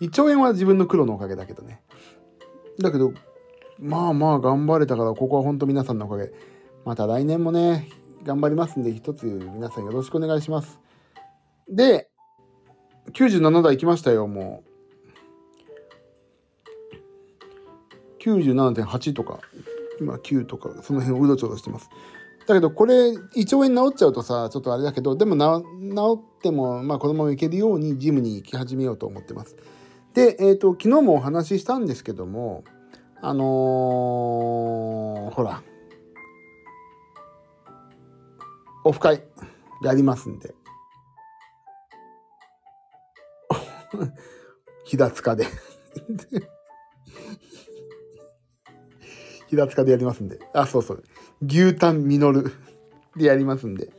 [0.00, 1.81] 胃腸炎は自分の黒のおかげだけどね。
[2.78, 3.12] だけど、
[3.78, 6.32] まあまあ頑張れたから、ここは本当皆さんのおかげ。
[6.84, 7.88] また来年もね、
[8.24, 10.80] 頑張りますんで、一つ皆さんよろしくお願いします。
[11.68, 12.08] で、
[13.12, 14.72] 97台行きましたよ、もう。
[18.22, 19.40] 97.8とか、
[20.00, 21.90] 今9とか、その辺をうろちょろしてます。
[22.46, 25.64] だけど、これ、胃腸炎治っちゃうとさ、ちょっとあれだけど、でも治
[26.38, 29.56] っても、まあ、このまま行けるように、ジムに行き始めようと思ってます。
[30.14, 32.64] で、えっ、ー、と、昨日もお話ししたんですけども、
[33.20, 33.46] あのー、
[35.34, 35.62] ほら、
[38.84, 39.22] オフ会
[39.82, 40.54] やりますんで。
[44.84, 45.46] 平塚で
[49.48, 50.40] 平塚でやりますんで。
[50.52, 51.04] あ、そうそう。
[51.42, 52.52] 牛タンミノル
[53.16, 53.92] でやりますんで。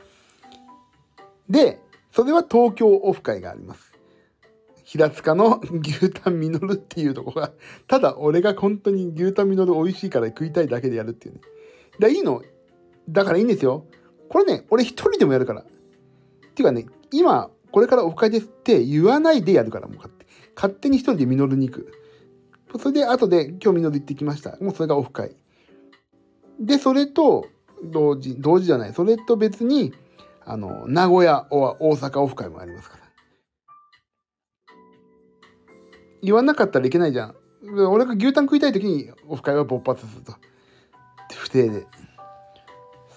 [1.48, 3.93] で、それは東京オフ会があります。
[4.94, 7.50] 平塚の牛タンミノルっていうとこが、
[7.88, 11.40] ただ俺が本当に牛タンミノル美味しいから食いたいだけでやるっていうね。
[11.98, 12.42] だいいの。
[13.08, 13.86] だからいいんですよ。
[14.28, 15.62] これね、俺一人でもやるから。
[15.62, 15.64] っ
[16.54, 21.92] ていうかね、今、これからオフ会ですって言わないでやるから、もう勝手勝手に一人でミノルに行く。
[22.78, 24.56] それで後で今日ミノル行ってきました。
[24.60, 25.34] もうそれがオフ会。
[26.60, 27.48] で、それと
[27.82, 28.92] 同時、同時じゃない。
[28.92, 29.92] それと別に、
[30.44, 33.03] あの、名古屋、大阪オフ会もありますから。
[36.24, 37.36] 言わなかったらいけないじゃん。
[37.88, 40.34] 俺が牛タン食いたい時にオフ会は勃発すると。
[41.34, 41.86] 不定で。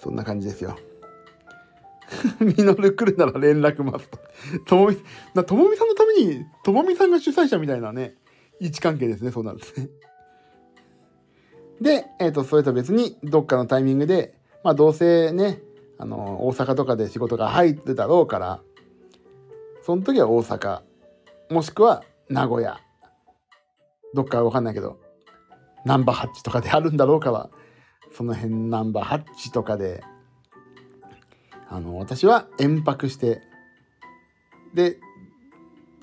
[0.00, 0.76] そんな感じですよ。
[2.40, 4.18] ミノル来るなら連絡ますと。
[4.66, 4.96] ともみ、
[5.34, 8.14] なともみさんのために、ともみさんが主催者みたいなね、
[8.60, 9.88] 位置関係ですね、そうなんですね。
[11.80, 14.34] で、えっ、ー、と、それと別に、どっかのタイミングで、
[14.64, 15.62] まあ、どうせね、
[15.98, 18.60] あの、大阪とかで仕事が入ってだろうから、
[19.82, 20.82] その時は大阪、
[21.50, 22.80] もしくは名古屋、
[24.14, 24.98] どっかわかんないけど、
[25.84, 27.50] ナンバーハッチとかであるんだろうから、
[28.12, 30.02] その辺ナンバーハッチとかで、
[31.68, 33.42] あの、私は延泊して、
[34.74, 34.98] で、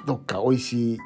[0.05, 0.99] どっか美味しい、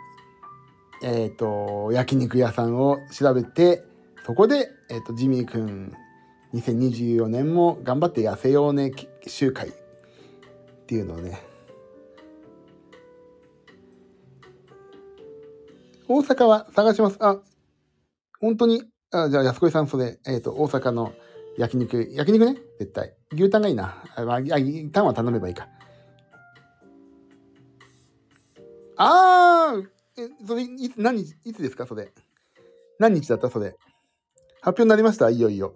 [1.04, 3.84] えっ、ー、と、焼肉屋さんを調べて、
[4.26, 5.94] そこで、えっ、ー、と、ジミーくん、
[6.54, 8.92] 2024年も頑張って痩せようね
[9.28, 9.72] 集会っ
[10.88, 11.40] ていうのをね、
[16.12, 17.18] 大阪は探します。
[17.20, 17.40] あ、
[18.42, 21.14] 本当に、あじゃあ安子さんそれ、えっ、ー、と、大阪の
[21.56, 23.16] 焼肉、焼肉ね、絶対。
[23.32, 24.04] 牛タンがいいな。
[24.16, 24.40] あ、まあ、
[24.92, 25.68] タンは頼めばいいか。
[28.98, 29.88] あー、
[30.18, 31.86] え、それ、いつ、何日、いつですか？
[31.86, 32.12] それ。
[32.98, 33.52] 何日だった？
[33.52, 33.76] それ。
[34.62, 35.30] 発表になりました？
[35.30, 35.76] いよいよ。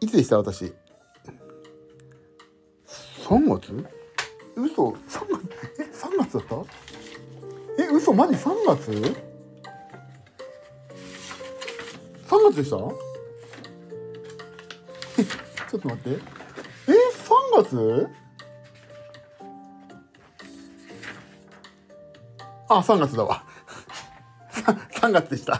[0.00, 0.36] いつでした？
[0.36, 0.74] 私。
[3.24, 3.97] 3月？
[4.58, 5.22] 嘘 ?3 月？
[5.78, 6.56] え ?3 月だった？
[7.82, 8.12] え、嘘？
[8.12, 8.90] マジ ?3 月
[12.26, 12.76] ?3 月でした？
[15.18, 15.24] え、
[15.70, 16.10] ちょっと待って。
[16.10, 16.16] え、
[16.92, 18.08] 3月？
[22.68, 23.44] あ、3月だわ。
[24.92, 25.54] 3月でした。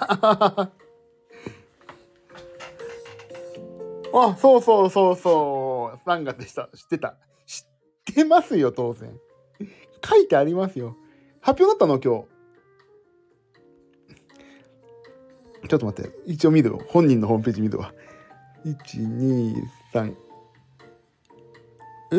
[4.12, 5.98] あ、そうそうそうそう。
[6.08, 6.68] 3月でした。
[6.74, 7.16] 知ってた。
[8.18, 9.16] 知ってますよ、当然。
[10.04, 10.96] 書いてありますよ。
[11.40, 12.24] 発表だったの今
[15.62, 15.68] 日。
[15.68, 16.10] ちょっと待って。
[16.26, 16.82] 一応見るよ。
[16.88, 17.94] 本人のホームページ見るわ。
[18.64, 19.54] 1、2、
[19.94, 20.16] 3。
[22.10, 22.16] え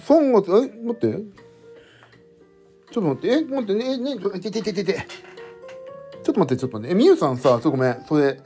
[0.00, 0.84] ？3月、え？
[0.84, 1.22] 待って。
[2.92, 4.92] ちょっと待って、え、待って、ね、ね、ちょ、ててててて。
[6.22, 6.94] ちょっと待って、ちょっと待って。
[6.94, 8.04] え、みゆさんさ、ちょ、ごめん。
[8.06, 8.40] それ、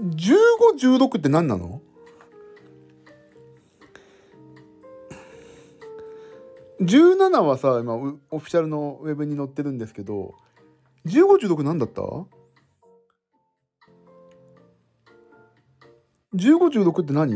[0.00, 1.82] 15、16って何なの
[6.80, 7.96] ？17はさ、今、
[8.30, 10.34] オフィシャルのウェブに載ってるんですけど、
[11.04, 12.26] 15、16何だった ?15、
[16.34, 17.34] 16って何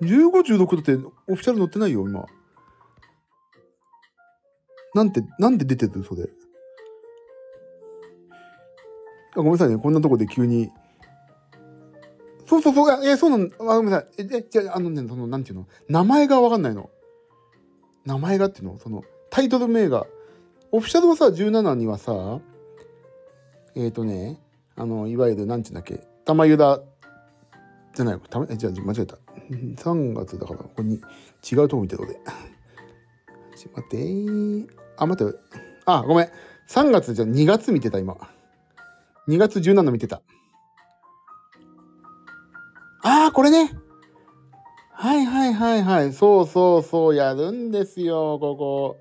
[0.00, 0.94] ？15、16って
[1.26, 2.24] オフィシャル載ってないよ、今。
[4.94, 6.26] なんて、なんで出てるそれ？
[9.36, 10.70] ごめんなさいね、こんなとこで急に。
[12.46, 14.22] そうそうそう、え、そうなの、あ、ごめんなさい。
[14.22, 16.90] え、じゃあ、あのね、その、なんていうの、名前がわかんないの。
[18.04, 18.78] 名前がっていうの？
[18.78, 20.06] その、タイトル名が。
[20.72, 22.40] オフィシャルはさ、17にはさ、
[23.74, 24.40] えっ、ー、とね、
[24.76, 26.80] あの、いわゆる、なんていうんだっけ、玉ゆだ、
[27.94, 29.18] じゃない、たま、え、じゃあ、間違えた。
[29.82, 31.00] 3月だから、ここに
[31.50, 32.14] 違うとこ見てる俺。
[33.56, 35.38] ちょっと待ってあ、待って。
[35.84, 36.28] あ、ごめん。
[36.68, 38.16] 3月じゃ2月見てた、今。
[39.28, 40.22] 2月17見てた。
[43.02, 43.72] ああ、これね。
[44.92, 46.12] はいはいはいはい。
[46.12, 48.96] そうそうそう、やるんですよ、ここ。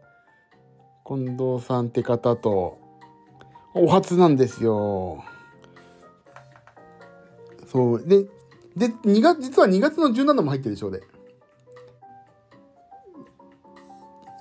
[1.08, 2.80] 近藤さんって方と。
[3.74, 5.24] お初なんですよ。
[7.68, 8.08] そう。
[8.08, 8.24] で、
[8.76, 11.04] で、2月、実は2月の17も入ってるでしょう、で。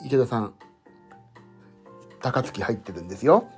[0.04, 0.54] 池田さん、
[2.20, 3.48] 高槻入ってるんですよ。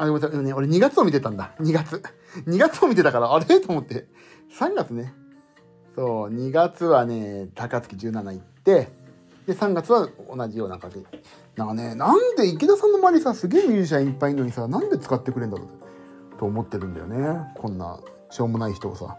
[0.00, 0.42] あ、ごめんなさい。
[0.42, 1.52] ね、俺2月を見てたんだ。
[1.60, 2.02] 2月。
[2.46, 4.08] 2月を見てたから、あれと思って。
[4.58, 5.12] 3月ね。
[5.94, 8.88] そう、2月はね、高槻17行って、
[9.46, 11.04] で、3月は同じような感じ。
[11.56, 15.68] なんかね、なんで池田さんの周りさ、すげえミュージシャンいっぱいいるのにさ、なんで使ってくれんだろう
[16.38, 17.52] と思ってるんだよね。
[17.56, 18.00] こんな、
[18.30, 19.16] しょうもない人をさ。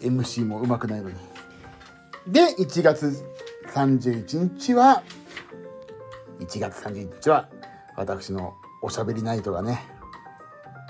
[0.00, 1.16] MC も上手くないのに。
[2.26, 3.24] で、1月
[3.72, 5.02] 31日は、
[6.40, 7.48] 1月31日は、
[7.96, 9.80] 私のおしゃべりナイトがね、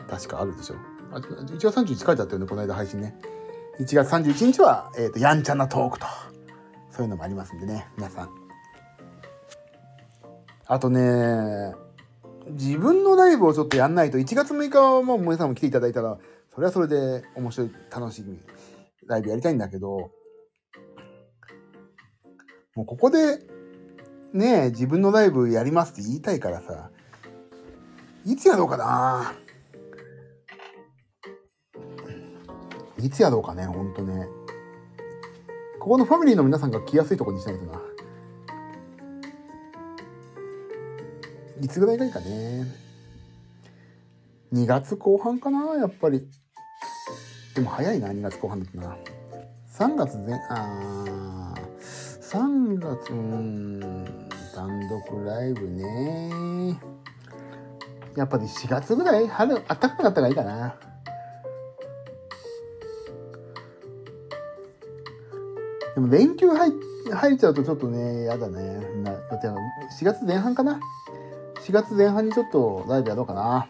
[0.09, 0.77] 確かあるでしょ。
[1.13, 3.15] あ1月31日書いてあったよね、この間配信ね。
[3.79, 6.07] 1月31日は、え、ー、と、やんちゃなトークと、
[6.91, 8.31] そういうのもありますんでね、皆さん。
[10.67, 11.75] あとね、
[12.51, 16.19] 自分のライブをちょっとやんないと、1月6日はもう皆さんも来ていただいたら、
[16.55, 18.39] それはそれで面白い、楽しみ、
[19.07, 20.11] ライブやりたいんだけど、
[22.75, 23.39] もうここで、
[24.35, 26.91] ね自分のライブやりますって言いたいからさ、
[28.27, 29.35] いつやろうかな
[32.99, 34.27] いつやろうかね、ほんとね。
[35.81, 37.81] ここのファミリーの皆さんが来やすいとこにしないとな。
[41.63, 42.67] いつぐらいがいいかね。
[44.53, 46.29] 2月後半かな、やっぱり。
[47.55, 48.97] でも早いな、2月後半だとな。
[49.69, 51.55] 3月前、あ、
[52.21, 56.79] 3月、うん、単独ライブね。
[58.17, 60.75] やっぱり4月ぐらい春、暖かくなった方がいいかな。
[65.95, 66.73] でも連休入
[67.13, 68.81] 入っちゃうとちょっとね、やだね。
[69.03, 69.57] な予定は
[70.01, 70.81] 4月前半かな。
[71.67, 73.69] 4月前半にちょっとライブやろうかな。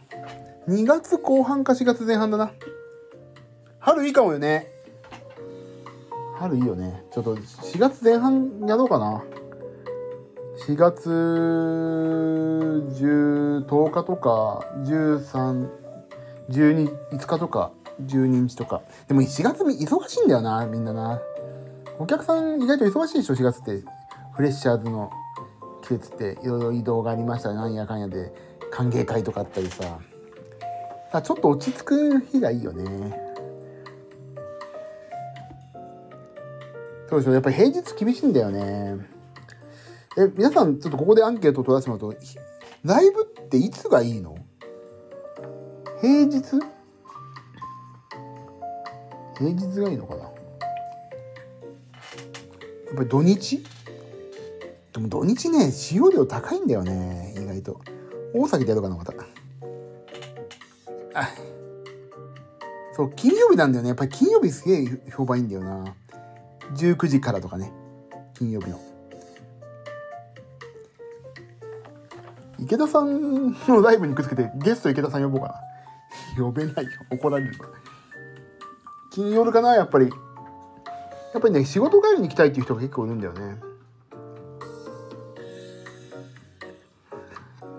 [0.69, 2.53] 2月後半か4月前半だな。
[3.85, 4.69] 春いいかもよね。
[6.39, 7.03] 春いいよね。
[7.13, 9.25] ちょっと4月前半やろうかな。
[10.69, 15.69] 4月 10, 日とか13、
[16.49, 17.73] 12、5日とか
[18.05, 18.83] 12日とか。
[19.09, 21.21] でも4月忙しいんだよな、みんなな。
[21.99, 23.83] お客さん意外と忙しいでしょ、4月って。
[24.35, 25.11] フレッシャーズの
[25.83, 28.33] 季節っていろいろ移動がありましたなんやかんやで
[28.71, 29.99] 歓迎会とかあったりさ。
[31.21, 33.32] ちょっと落ち着く日がいいよね。
[37.13, 38.97] そうでしょ、やっぱり平日厳しいんだよね。
[40.17, 42.21] え、皆さん、ちょっとここでアンケートを取らせてもらうと、
[42.85, 44.35] ライブっていつがいいの？
[46.01, 46.43] 平日？
[49.37, 50.23] 平日がいいのかな？
[50.23, 50.33] やっ
[52.97, 53.63] ぱり土日？
[54.95, 57.79] でも土日ね、使用量高いんだよね、意外と。
[58.35, 59.13] 大崎でやろうかな、また。
[61.13, 61.29] あ、
[62.97, 63.89] そう、金曜日なんだよね。
[63.89, 65.95] やっぱり金曜日すげえ評判いいんだよな。
[66.77, 67.73] 19時からとかね。
[68.35, 68.81] 金曜日の。
[72.59, 75.55] 池田さんのライブにくっつけてゲスト池田さん呼ぼうかな。
[76.43, 76.91] 呼べないよ。
[77.11, 77.53] 怒られる
[79.11, 80.11] 金曜日かなやっぱり。
[81.35, 83.57] やっぱりね、仕事帰りに行きたいっていう人が結構いるんだよね。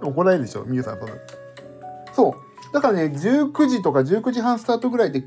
[0.01, 1.13] 怒られるでしょみゆさん、その。
[2.13, 2.73] そう。
[2.73, 5.21] だからね、19時とか19時半スタートぐらいで、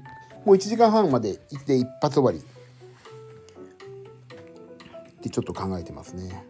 [0.45, 2.43] もう1時間半まで行って一発終わり。
[5.27, 6.47] ってちょっと考えてますね。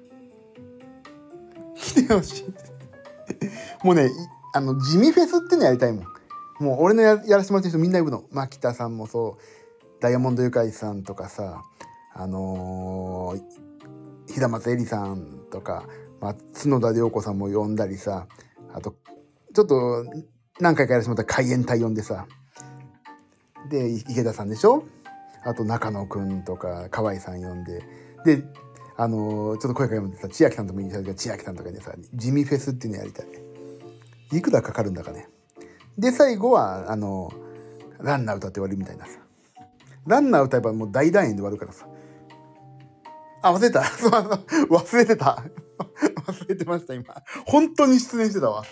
[1.74, 2.54] 来てほしい。
[3.84, 4.10] もうね、
[4.54, 6.04] あの、地味フェスってのやりたいもん。
[6.64, 8.24] もう俺のやらせてもらってる人みんな呼ぶの。
[8.30, 9.42] 牧田さんもそう、
[10.00, 11.62] ダイヤモンドユカイさんとかさ、
[12.14, 15.84] あのー、平松絵里さんとか、
[16.20, 18.26] まあ、角田涼子さんも呼んだりさ、
[18.72, 18.94] あと、
[19.54, 20.04] ちょっと
[20.60, 22.26] 何回かやらせてもらった海援隊呼んでさ、
[23.68, 24.84] で、池田さんでしょ？
[25.44, 27.84] あと中野くんとか河合さん呼んで
[28.24, 28.42] で
[28.98, 33.26] あのちょっと声かけてさ千秋さんとも言いたいけど千秋さんとかにさ地味フェスっていうのやりたい。
[34.32, 35.28] いくらかかるんだかね。
[35.98, 37.32] で最後はあの
[38.00, 39.18] ランナー歌って終わりみたいなさ。
[40.06, 41.86] ランナー歌えばもう大団円で終わるからさ。
[43.42, 43.80] あ忘れた。
[44.70, 45.44] 忘れてた。
[46.26, 47.14] 忘れてました今。
[47.46, 48.64] 本当に失念してたわ。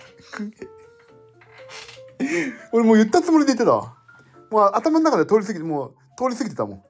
[2.72, 3.96] 俺もう言ったつもりで言ってたわ。
[4.50, 6.82] もう頭の中で通り過ぎてもう通り過ぎてたもん。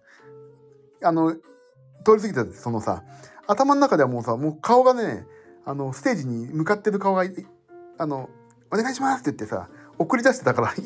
[1.03, 1.35] あの
[2.05, 3.03] 通り過ぎたそのさ
[3.47, 5.27] 頭の中ではもうさもう顔がね
[5.65, 7.25] あのステージに向かってる顔が
[7.99, 8.29] あの
[8.71, 10.83] 「お願いします」って言ってさ送り出してたから忘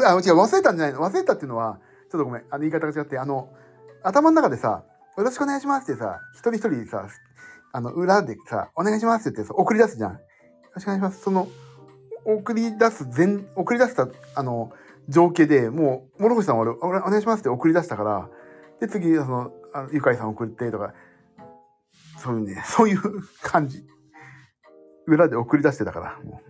[0.00, 3.48] れ あ違う忘れたんじゃないの忘れたっていうのはちょっとごめんあの言い方が違ってあの
[4.02, 4.84] 頭の中でさ
[5.16, 7.06] 「よろしくお願いします」ってさ一人一人さ
[7.72, 10.12] あの裏でさ「お願いします」って言ってさ送り出すじゃん。
[10.12, 10.18] よ
[10.74, 11.20] ろしくお願いします。
[11.22, 11.48] その
[12.24, 14.72] 送り出す全送り出したあの
[15.08, 18.28] 情景でもう諸星さんは俺お願いしますって送り出したから
[18.80, 20.94] で次そのあのゆかいさん送ってとか
[22.18, 23.00] そういうね そういう
[23.42, 23.86] 感じ。
[25.06, 26.40] 裏で送り出してたからも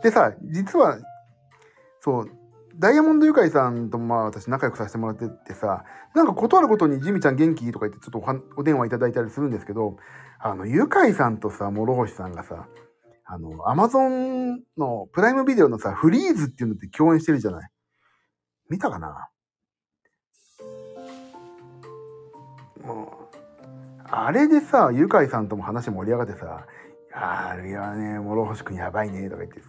[0.00, 0.02] う。
[0.02, 0.98] でさ実は
[2.00, 2.30] そう
[2.74, 5.84] ダイヤモンドゆかいさんとまあ私仲良くさせてもらっててさ
[6.14, 7.70] なんか断るごとにジミちゃん元気？
[7.70, 9.98] とか言ってちょっとおお電話いただいたりするんですけど
[10.38, 12.66] あのゆかいさんとさ諸星さんがさ
[13.32, 17.70] あの、アマゾンのプライムビデオのさ、フリーズっていうのって共演してるじゃない。
[18.72, 19.28] 見たかな？
[22.82, 23.36] もう、
[24.10, 26.66] あれでさ、ゆかいさんとも話盛り上がってさ、
[27.14, 29.68] あれはね、諸星くんやばいね、とか言ってさ、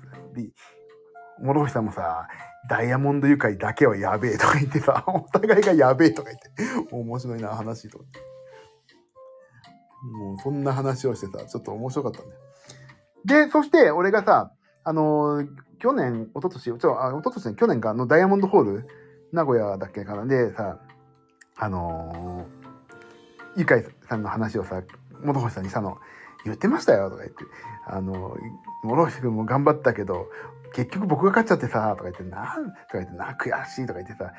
[1.42, 2.30] 諸星さんもさ、
[2.70, 8.06] ダイヤモンドゆかいだけはやべえとか言ってさ、 お互いがやべえとか言って、面白いな、話とか。
[10.14, 12.28] もうそんな話をしてさ、ちょっと面白かったね。
[13.26, 15.46] で、そして俺がさ、あの
[15.80, 18.88] 去年、一昨年ちょ、あ、一昨年ね、去年か、あの、ダイヤモンドホール、
[19.32, 20.80] 名古屋だっけかな、でさ、
[21.58, 22.64] あのー
[23.56, 24.82] ゆかいさんの話をさ、
[25.24, 25.98] 元星さんにしたの、
[26.46, 27.44] 言ってましたよ、とか言って、
[27.88, 28.36] あの、
[28.84, 30.28] 諸星君も頑張ったけど、
[30.74, 34.34] 結局僕が勝っちゃってさ、とか言って、なん、とか言って、な、悔しいとか言ってさ、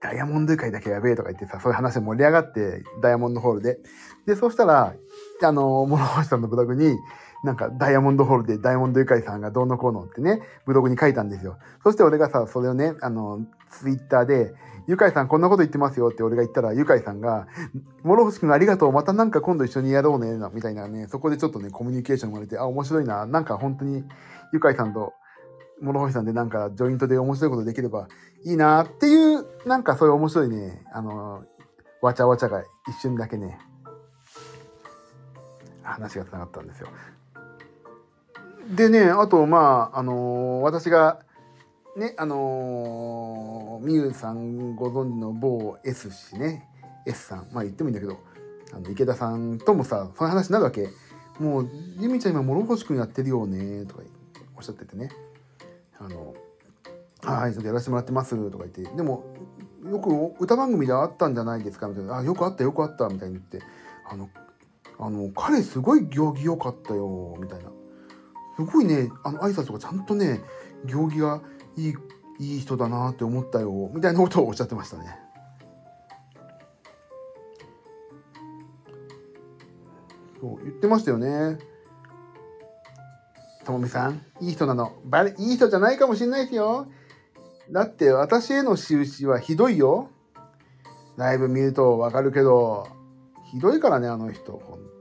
[0.00, 3.78] ダイヤモンドゆかいだけやべえとか言ってさ、そういう話盛り上がって、ダイヤモンドホールで。
[4.26, 4.94] で、そうしたら、
[5.42, 6.98] あの、諸星さんのブログに、
[7.44, 11.58] なんかダイヤモンドホールでダイヤモンドゆかいさんがどうのこうのってね、ブログに書いたんですよ。
[11.82, 13.40] そして俺がさ、それをね、あの、
[13.70, 14.54] ツイッターで、
[14.86, 17.46] ゆかいさんこんなこと言ってますよって俺が言ったら、ゆかいさんが、
[18.02, 24.04] 諸星くんありがとう、またなんか今度一緒にやろうね、みたいなね、そこでちょっとね、コミュニケーション生まれて、あ、面白いな、なんか本当に、
[24.52, 25.12] ゆかいさんと、
[25.82, 28.08] 諸星さんでなんかジョイントで面白いことできれば
[28.44, 31.44] いいなっていう、なんかそういう面白いね、あの、
[32.00, 33.58] わちゃわちゃが一瞬だけね、
[35.82, 36.88] 話がつながったんですよ。
[38.68, 41.20] でね、あと、まあ、あのー私が、
[41.96, 46.68] ね、あのーみゆさんご存知の某 S 氏ね、
[47.06, 48.18] S さん、まあ言ってもいいんだけど、
[48.72, 50.88] あの池田さんともさ、その話になるわけ。
[51.38, 54.02] もう、ゆみちゃん今、諸星くんやってるよね、とか
[54.56, 55.10] おっしゃっててね。
[55.98, 56.34] あの、
[57.22, 59.24] はい、ちょっとやらせてもらってます、とか言って、でも、
[59.84, 60.10] よく
[60.42, 63.60] 歌番組であったんじゃないですかみたいな、あ、よくあった、よくあった、みたいに言って、
[64.08, 64.30] あの、
[64.98, 67.73] あの、彼すごい行儀良かったよ、みたいな。
[68.56, 70.40] すごいね、あの、挨拶とかちゃんとね、
[70.84, 71.42] 行儀が
[71.76, 71.94] いい、
[72.38, 75.18] いい人だなって思ったよ、みたいなことをおっしゃってましたね。
[80.40, 81.58] そう、言ってましたよね。
[83.64, 84.92] ともみさん、いい人なの。
[85.04, 86.86] バレ、いい人じゃないかもしれないですよ。
[87.70, 90.10] だって私への仕打ちはひどいよ。
[91.16, 92.86] ライブ見るとわかるけど、
[93.50, 94.52] ひどいからね、あの人。
[94.52, 94.93] 本。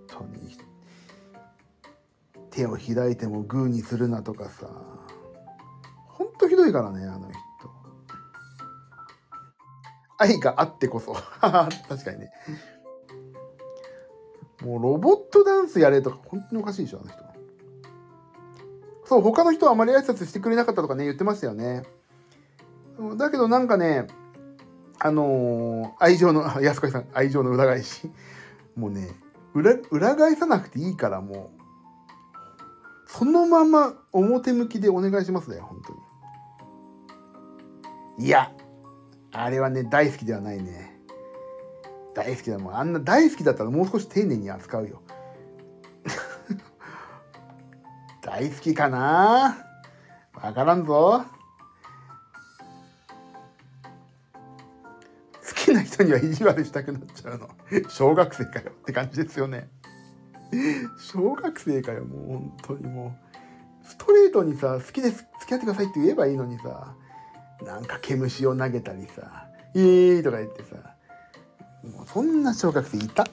[2.53, 4.69] 手を開いてもグーにするなとかさ。
[6.07, 7.37] ほんとひどいからね、あの人。
[10.17, 11.13] 愛があってこそ。
[11.41, 11.71] 確
[12.05, 12.31] かにね。
[14.63, 17.23] もうロボットダンスやれとか本当におかしいでしょ、あの人。
[19.05, 21.83] そう、他の人はあまり挨拶してくれなかったとかね、言ってましたよね。
[23.17, 24.07] だけどなんかね、
[24.99, 28.09] あのー愛情の、 安子さん、愛情の裏返し。
[28.75, 29.09] もうね、
[29.53, 31.62] 裏、裏返さなくていいからもう、
[33.13, 35.79] そのまま表向きでお願いしますね、本
[38.17, 38.25] 当に。
[38.25, 38.51] いや、
[39.31, 40.99] あれはね、大好きではないね。
[42.15, 42.75] 大好きだもん。
[42.75, 45.03] あんな大好きだったらもう少し丁寧に扱うよ。
[48.23, 49.63] 大好きかな？
[50.33, 51.23] わからんぞ。
[55.47, 57.47] 好きな人には意地悪したくなっちゃうの。
[57.89, 59.69] 小学生かよって感じですよね。
[60.97, 63.87] 小学生かよ、もう本当にもう。
[63.87, 66.95] ストレートにさ、好きです、付き合ってくださいって言えばいいのにさ、
[67.65, 70.75] なんか毛虫を投げたりさ「いい」とか言ってさ
[71.83, 73.23] もうそんな小学生いた。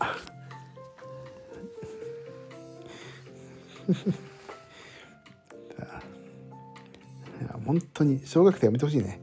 [7.41, 9.21] いや本当に小学生やめてほしいね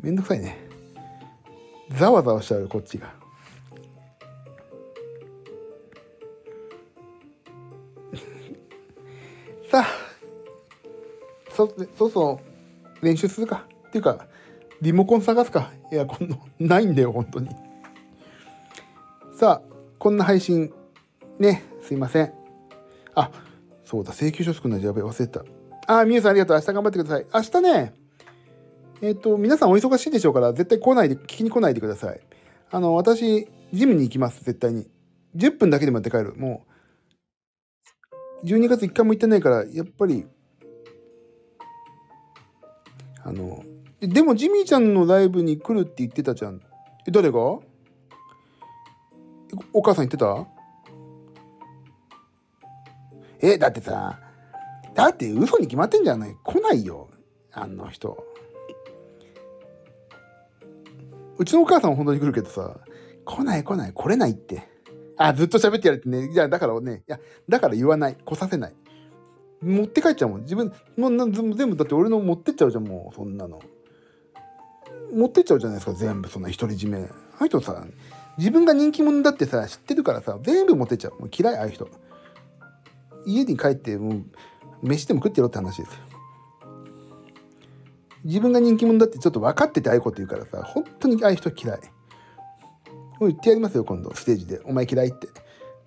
[0.00, 0.58] めんどくさいね
[1.90, 3.19] ざわざわしちゃうよこっちが
[11.66, 12.40] そそそ
[13.02, 13.66] 練習するか。
[13.88, 14.26] っていうか
[14.80, 15.72] リモコン探すか。
[15.92, 16.38] エアコンの。
[16.58, 17.48] ないんだよ本当に。
[19.36, 20.72] さあこんな配信。
[21.38, 22.32] ねすいません。
[23.14, 23.30] あ
[23.84, 25.44] そうだ請求書作るのやべえ忘れた。
[25.86, 26.56] あみゆさんありがとう。
[26.56, 27.26] 明日頑張ってください。
[27.34, 27.94] 明日ね
[29.02, 32.20] えっ、と皆さんお忙しいでしょうから絶対来ないで聞きに来ないでください。
[32.70, 34.86] あの私ジムに行きます絶対に。
[35.36, 36.34] 10分だけでもやって帰る。
[36.36, 36.64] も
[38.42, 40.26] う12月1回も行ってないからやっぱり
[43.24, 43.62] あの
[44.00, 46.60] でもジミーちゃんのライブに来るって言ってたじゃん。
[47.06, 47.38] え誰が？
[49.72, 50.46] お母さん言ってた？
[53.42, 54.18] えだってさ
[54.94, 56.36] だって嘘に決まってんじゃない？
[56.42, 57.10] 来ないよ。
[57.52, 58.24] あの人。
[61.38, 62.78] うちのお母さんは本当に来るけどさ
[63.24, 64.68] 来ない来ない来れないって。
[65.16, 66.30] あずっと喋ってやるってね。
[66.32, 67.18] いやだからねいや
[67.48, 68.16] だから言わない。
[68.24, 68.74] 来させない。
[69.62, 70.42] 持って帰っちゃうもん。
[70.42, 73.60] 自分もう全部だって俺の持ってっちゃうじゃんもうそんなの。
[75.12, 76.98] 持ってっちゃうじゃないですか全部そんな独り占め。
[76.98, 77.02] あ
[77.40, 77.84] あいう人さ
[78.38, 81.20] 自分が人気者だってさ知ってるからさ全部持ってっちゃう。
[81.20, 81.88] もう嫌いああいう人。
[83.26, 84.24] 家に帰ってもう
[84.82, 85.88] 飯でも食ってろって話です。
[85.88, 85.94] よ
[88.24, 91.78] 自分が人気者だってちょっと分かっててああいうこと言うからさ本当にああいう人嫌い。
[93.18, 94.14] もう言ってやりますよ今度。
[94.14, 94.60] ステージで。
[94.64, 95.28] お前嫌いって。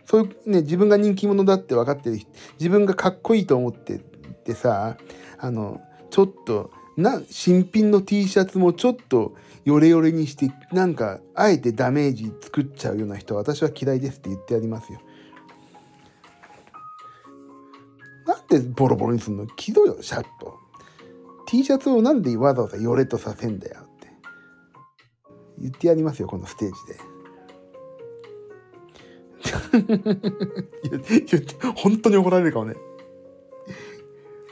[0.05, 2.19] そういうね自分が人気者だって分かってる
[2.59, 3.99] 自分がかっこいいと思って
[4.43, 4.97] てさ
[5.39, 9.33] あのちょっとな新品の T シャツもちょっと
[9.65, 14.99] ヨレヨレにしてなんかあえてダメージ作っちゃうような人は私は嫌いですって言ってやりますよ。
[18.25, 19.47] なんでボロボロにすんの？
[19.47, 20.59] 気どよシャッと。
[21.47, 24.07] T シャツをなんでわざわざヨレとさせんだよって
[25.59, 27.12] 言ってやりますよこのステージで。
[29.71, 32.75] 言って本当に怒られるかもね。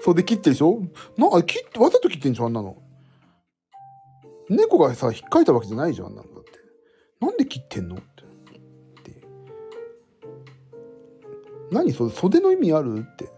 [0.03, 0.81] そうで切ってるでしょ？
[1.17, 2.81] なんあ切ってわざと切ってんじゃんあんなの。
[4.49, 6.51] 猫がさ引っかいたわけじゃないじゃんあんなのだって。
[7.19, 7.95] なんで切ってんの？
[7.95, 8.03] って。
[8.23, 9.21] って
[11.71, 11.91] 何？
[11.93, 13.05] それ袖の意味ある？
[13.07, 13.29] って。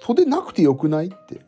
[0.00, 1.06] 袖なくてよくない？
[1.06, 1.40] って。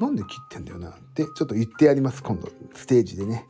[0.00, 3.46] なんで切ってんだよなってちょっと言ってやります今度ステージでね。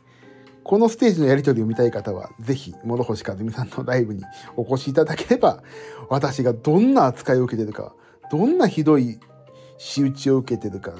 [0.63, 4.23] このステージのやり取りを見たい方は、ぜひ、諸星和美さんのライブに
[4.55, 5.63] お越しいただければ、
[6.09, 7.93] 私がどんな扱いを受けてるか、
[8.31, 9.19] どんなひどい
[9.77, 10.93] 仕打ちを受けてるか、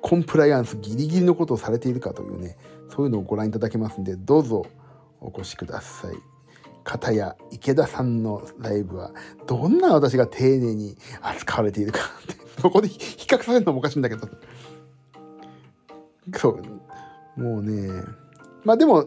[0.00, 2.56] コンプライアンスギリギリのことをされているかというね、
[2.94, 4.64] そういうのをご覧いただけますんで、どうぞ
[5.20, 6.14] お越しください。
[6.84, 9.12] 片や池田さんのライブは、
[9.46, 14.28] どんな私が丁寧に扱われているかって、そこで比較させるのもおかしいんだけど。
[16.36, 16.58] そ
[17.36, 17.90] う、もうね、
[18.68, 19.06] まあでも、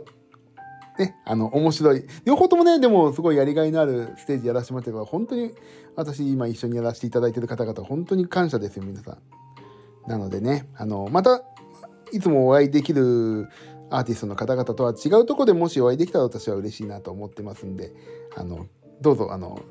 [0.98, 2.04] ね、あの、面白い。
[2.26, 5.52] 両方ともね、でもすごいやりがいのあるステージやらせてもらってるから、本当に
[5.96, 10.10] 私今一緒にやらせていただいてる方々、本当に感謝ですよ、皆さん。
[10.10, 11.44] なのでね、あの、また、
[12.12, 13.50] いつもお会いできる
[13.92, 17.94] アーティストの方々とは違うとこでもしお会いできたら私は嬉しいなと思ってますんで、
[18.36, 18.66] あの、
[19.00, 19.62] どうぞ、あの、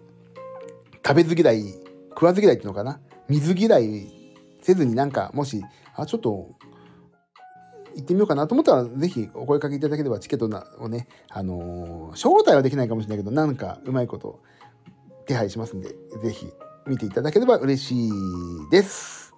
[1.04, 1.64] 食べず嫌い、
[2.10, 3.00] 食わず嫌いっていうのかな？
[3.28, 5.64] 水嫌いせずになんか、もし、
[5.96, 6.54] あ、ちょっと
[7.94, 10.46] 行ってみようかなと思ったら、ぜひお声かけいただければチケット
[10.82, 14.40] をね、あのー、招待はできないかもしれないけど、なんかうまいこと
[15.26, 15.88] 手配しますんで、
[16.22, 16.46] ぜひ
[16.86, 18.10] 見ていただければ嬉しい
[18.70, 19.32] です。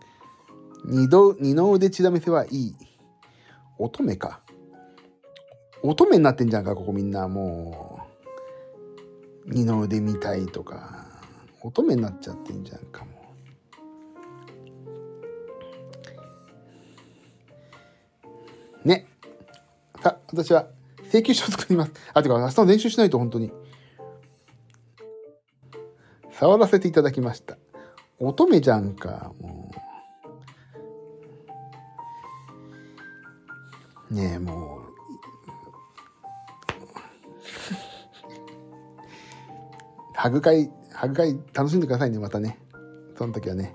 [0.85, 2.75] 二度、二の腕血だめせはいい。
[3.79, 4.41] 乙女か。
[5.83, 8.01] 乙女になってんじゃんか、ここみんなも
[9.47, 9.51] う。
[9.53, 11.07] 二の腕見たいとか。
[11.63, 13.12] 乙女になっちゃってんじゃんかも。
[18.85, 19.07] ね。
[20.03, 20.67] さあ、私は
[21.13, 21.93] 請求書を作ります。
[22.15, 23.53] あ、てか、明日の練習しないと本当に。
[26.33, 27.57] 触らせていただきました。
[28.19, 29.71] 乙女じゃんか、も
[34.11, 34.15] う。
[34.15, 34.83] ねえ、もう。
[40.15, 42.59] ハグ会、ハグ会楽しんでくださいね、またね。
[43.17, 43.75] その時はね。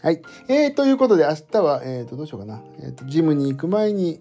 [0.00, 0.22] はい。
[0.48, 2.62] えー、ということで、明日は、えっ、ー、と、どうしようかな。
[2.78, 4.20] えっ、ー、と、ジムに行く前に、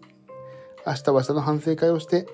[0.87, 2.27] 明日は明日の反省会をして、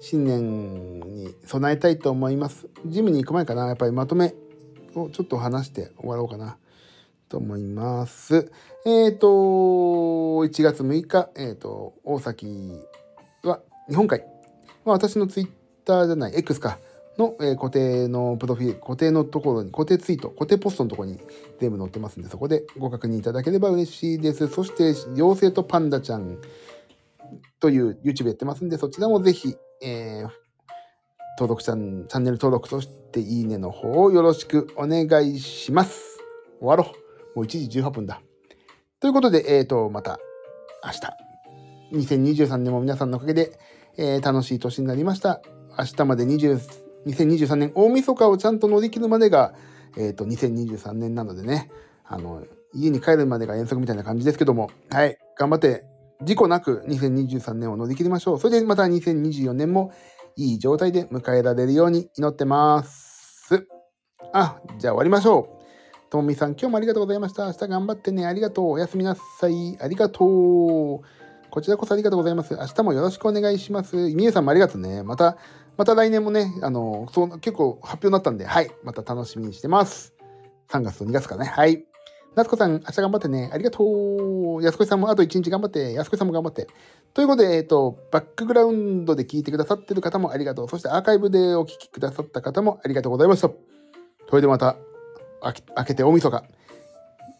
[0.00, 2.68] 新年に備えたいと思います。
[2.84, 3.68] ジムに行く前かな。
[3.68, 4.34] やっぱりまとめ
[4.94, 6.58] をちょっと話して終わろうかな。
[7.30, 8.52] と思います。
[8.84, 12.82] えっ、と、1月6日、えっ、と、大崎
[13.44, 14.24] は日本海。
[14.84, 15.48] まあ、私のツイッ
[15.86, 16.78] ターじゃない、X か。
[17.18, 21.20] の、えー固定のプロフィール、固定のところに、固定ツイート、固定ポストのところに
[21.60, 24.48] 全部載ってますんで、そこでご確認いただければ嬉しいです。
[24.48, 26.38] そして、妖精とパンダちゃん
[27.58, 30.30] という YouTube やってますんで、そちらもぜひ、えー
[31.38, 36.18] 登録チャンチャンネル登録、そしていいねの方をよろしくお願いします。
[36.58, 36.92] 終わろ
[37.34, 37.38] う。
[37.38, 38.20] もう1時18分だ。
[39.00, 40.18] ということで、えっ、と、また
[40.84, 42.14] 明日。
[42.14, 43.58] 2023年も皆さんのおかげで、
[43.96, 45.40] えー楽しい年になりました。
[45.78, 49.54] 明日まで20 2023年大晦日をちゃんと乗り切るまでが、
[49.96, 51.70] えっ、と、2023年なのでね、
[52.04, 55.84] あの、家に帰るまでが遠足みたいな感じですけども、はい、頑張って、
[56.22, 58.38] 事故なく2023年を乗り切りましょう。
[58.38, 59.92] それでまた2024年も
[60.36, 63.66] いい状態で迎えられるように祈ってます。
[64.32, 65.60] あ、じゃあ終わりましょう。
[66.10, 67.46] ともみさん、今日もありがとうございました。
[67.46, 68.26] 明日頑張ってね。
[68.26, 68.66] ありがとう。
[68.70, 69.78] おやすみなさい。
[69.80, 71.00] ありがとう。
[71.50, 72.54] こちらこそありがとうございます。
[72.54, 73.96] 明日もよろしくお願いします。
[73.96, 75.02] みゆさんもありがとうね。
[75.02, 75.36] また、
[75.80, 78.70] また来年もね、あの、そう、結構発表になったんで、はい。
[78.84, 80.12] また楽しみにしてます。
[80.68, 81.46] 3月と2月かね。
[81.46, 81.86] はい。
[82.34, 83.50] 夏子さん、明日頑張ってね。
[83.50, 83.82] ありがと
[84.58, 84.62] う。
[84.62, 85.94] 安子さんもあと1日頑張って。
[85.94, 86.66] 安子さんも頑張って。
[87.14, 90.68] ということで、えっ、と、バックグラウンドで聞いてくださってる方もありがとう。
[90.68, 93.48] そしてアーカイブでお聞きくださった方もありがとうございました。
[94.28, 94.76] それでまた、
[95.40, 96.44] あき明けて大晦日。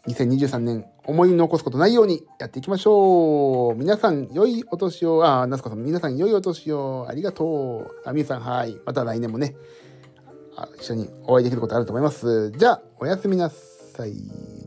[0.08, 3.74] 2023年、思い残すことないようにやっていきましょう。
[3.76, 7.06] 皆さん、良いお年を、あ、夏子さん、皆さん、良いお年を。
[7.08, 8.08] ありがとう。
[8.08, 8.76] あ、みゆさん、はい。
[8.86, 9.54] また来年もね、
[10.78, 12.50] 一緒にお会いできることあると思います。
[12.52, 14.14] じゃあ、おやすみなさい。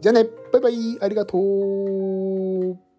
[0.01, 0.97] じゃあね、バイバイ。
[1.01, 2.93] ありがとう。